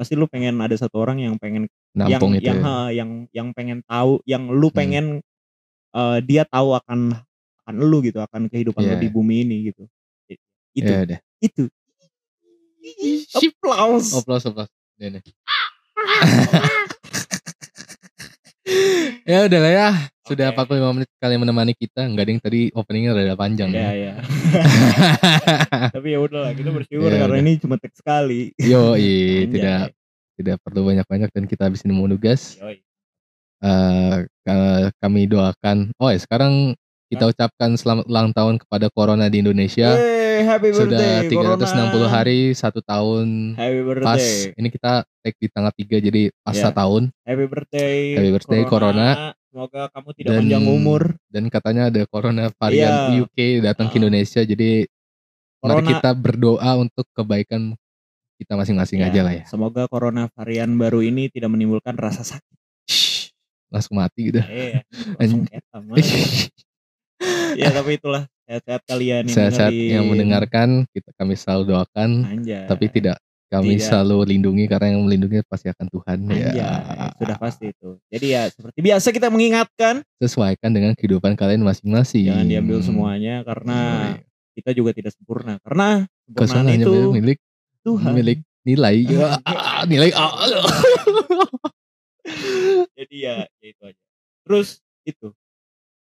[0.01, 2.65] pasti lu pengen ada satu orang yang pengen nampung yang itu yang, ya.
[2.65, 4.77] ha, yang yang pengen tahu yang lu Hmm.
[4.81, 5.07] pengen
[5.93, 7.21] eh, dia tahu akan
[7.71, 9.01] akan lu gitu akan kehidupan lu Iya.
[9.01, 9.87] di bumi ini gitu.
[10.75, 10.91] Itu.
[10.91, 11.63] Ya udah itu.
[13.31, 14.45] Applause oplos
[14.99, 15.23] ini
[19.27, 19.89] ya udah lah ya.
[20.27, 20.63] Sudah Oke.
[20.79, 22.07] 45 menit kalian menemani kita.
[22.07, 23.91] Nggak ada yang tadi openingnya rada panjang ya ya.
[23.91, 24.15] ya
[25.97, 27.45] tapi ya udahlah kita bersyukur Ya karena udah.
[27.45, 28.55] ini cuma teks sekali.
[28.57, 28.95] Yo
[29.51, 29.91] tidak
[30.39, 32.57] tidak perlu banyak-banyak dan kita habis ini mau nugas.
[32.63, 32.79] Yoi.
[33.61, 35.93] Eh, ka- kami doakan.
[35.99, 36.73] Oh ya sekarang
[37.11, 41.35] kita ucapkan selamat ulang tahun kepada corona di Indonesia Hey, happy sudah birthday 360
[41.91, 42.07] Corona.
[42.09, 46.77] hari satu tahun happy pas birthday ini kita take di tanggal 3 jadi pasca Iya.
[46.77, 49.35] tahun happy birthday Happy birthday, Corona.
[49.45, 53.21] semoga kamu tidak Dan- panjang umur dan katanya ada corona varian Iya.
[53.21, 54.01] UK datang ke Ah.
[54.01, 54.71] Indonesia jadi
[55.59, 57.75] mari Corona kita berdoa untuk kebaikan
[58.39, 62.57] kita masing-masing Ya, aja lah ya Semoga corona varian baru ini tidak menimbulkan rasa sakit.
[62.87, 63.35] Shh,
[63.69, 64.81] langsung mati gitu Eh,
[65.19, 65.83] langsung ketam.
[67.61, 72.65] ya tapi itulah sehat-sehat kalian yang sehat-sehat yang mendengarkan kita kami selalu doakan Anjay.
[72.67, 73.17] tapi tidak
[73.51, 73.87] kami Tidak.
[73.91, 76.71] selalu lindungi karena yang melindungi pasti akan Tuhan Anjay, ya
[77.19, 77.99] sudah pasti itu.
[78.07, 83.79] Jadi ya seperti biasa kita mengingatkan sesuaikan dengan kehidupan kalian masing-masing jangan diambil semuanya karena
[84.15, 84.23] Yoi.
[84.55, 85.59] kita juga tidak sempurna.
[85.67, 87.39] Karena sempurnaan kesalahan itu milik
[87.83, 88.13] Tuhan.
[88.15, 88.97] milik nilai
[89.43, 90.11] Ah, nilai.
[92.95, 94.03] Jadi ya, ya itu aja.
[94.47, 94.69] Terus
[95.03, 95.35] itu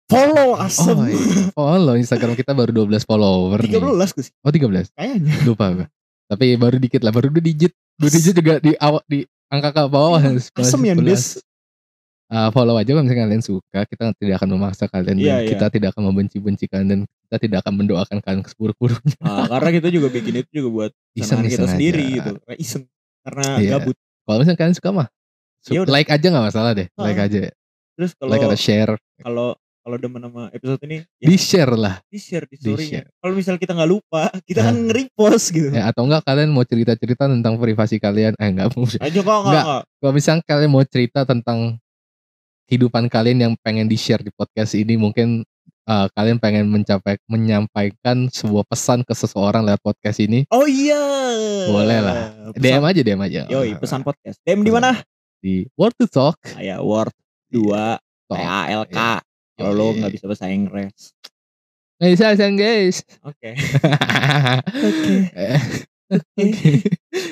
[0.05, 0.93] follow asem.
[0.93, 1.17] Oh iya.
[1.51, 3.71] Follow Instagram kita baru 12 follower nih.
[3.77, 4.91] 13 gue sih Oh 13.
[4.91, 5.33] kayaknya.
[5.43, 5.87] Lupa gue.
[6.25, 7.71] Tapi baru dikit lah, baru dua digit.
[7.93, 10.19] Dua digit juga di awal di angka ke bawah.
[10.19, 11.05] Iya, Asem ya 11.
[11.05, 11.23] Des.
[12.27, 15.49] Ah, follow aja kalau misalnya kalian suka, kita tidak akan memaksa kalian Iya, dan iya.
[15.53, 16.99] kita tidak akan membenci-benci kalian dan
[17.29, 19.17] kita tidak akan mendoakan kalian keseburuk-buruknya.
[19.21, 22.15] Ah, karena kita juga bikin itu juga buat kesenangan kita Iseng-iseng sendiri aja.
[22.17, 22.31] gitu.
[22.41, 22.83] Karena iseng.
[23.21, 23.71] Karena Iya.
[23.77, 23.95] gabut.
[24.23, 25.07] Kalau misalnya kalian suka mah,
[25.61, 25.91] su- Ya udah.
[25.93, 27.27] like aja nggak masalah deh, like Ah.
[27.29, 27.39] aja,
[27.93, 28.93] Terus kalau like atau share.
[29.21, 29.47] kalau
[29.83, 31.95] kalau demen sama episode ini Di ya share lah.
[32.05, 33.03] di share di di story-nya.
[33.03, 33.07] share.
[33.13, 34.83] Kalau misal kita nggak lupa, kita kan Nah.
[34.87, 35.69] nge-repost gitu.
[35.69, 38.31] Ya, atau enggak kalian mau cerita-cerita tentang privasi kalian?
[38.33, 38.87] Eh enggak mau.
[38.87, 39.63] Ayo kok enggak, Nggak.
[39.63, 39.81] enggak.
[39.93, 41.59] Kalau misalnya kalian mau cerita tentang
[42.65, 45.43] kehidupan kalian yang pengen di-share di podcast ini, mungkin
[45.83, 50.95] eh, kalian pengen mencapai menyampaikan sebuah pesan ke seseorang lewat podcast ini, Oh iya.
[51.65, 52.17] Boleh lah.
[52.55, 53.41] DM Pesan, aja DM aja.
[53.47, 54.39] yoi, pesan podcast.
[54.41, 54.95] DM di mana?
[55.37, 56.39] Di Word to Talk.
[56.39, 57.11] Kayak Word
[57.51, 58.39] 2 Talk.
[58.39, 58.87] PALK.
[58.89, 59.19] Iya.
[59.53, 61.13] Kalau lo nggak bisa bahasa Inggris.
[62.01, 63.05] Eh, saya sayang guys.
[63.21, 63.53] Oke.
[64.83, 65.09] Oke.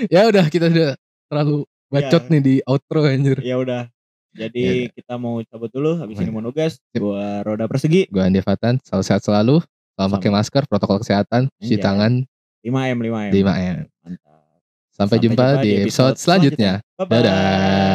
[0.07, 0.95] ya udah kita udah
[1.28, 2.30] terlalu bacot Ya.
[2.32, 3.38] nih di outro anjir.
[3.43, 3.89] Ya udah.
[4.32, 6.80] Ya Jadi kita mau cabut dulu habis ini mau nugas.
[6.95, 8.07] Gua Roda Persegi.
[8.07, 9.59] Gue Andi Fatan, selalu sehat selalu.
[9.99, 11.84] Selalu pakai masker, protokol kesehatan, cuci Anjay.
[11.84, 12.11] tangan,
[12.63, 13.32] 5M 5M.
[13.36, 13.78] 5M.
[14.07, 14.39] Mantap.
[14.95, 16.80] Sampai, jumpa, di episode, selanjutnya.
[16.95, 17.11] Bye-bye.
[17.11, 17.91] Dadah.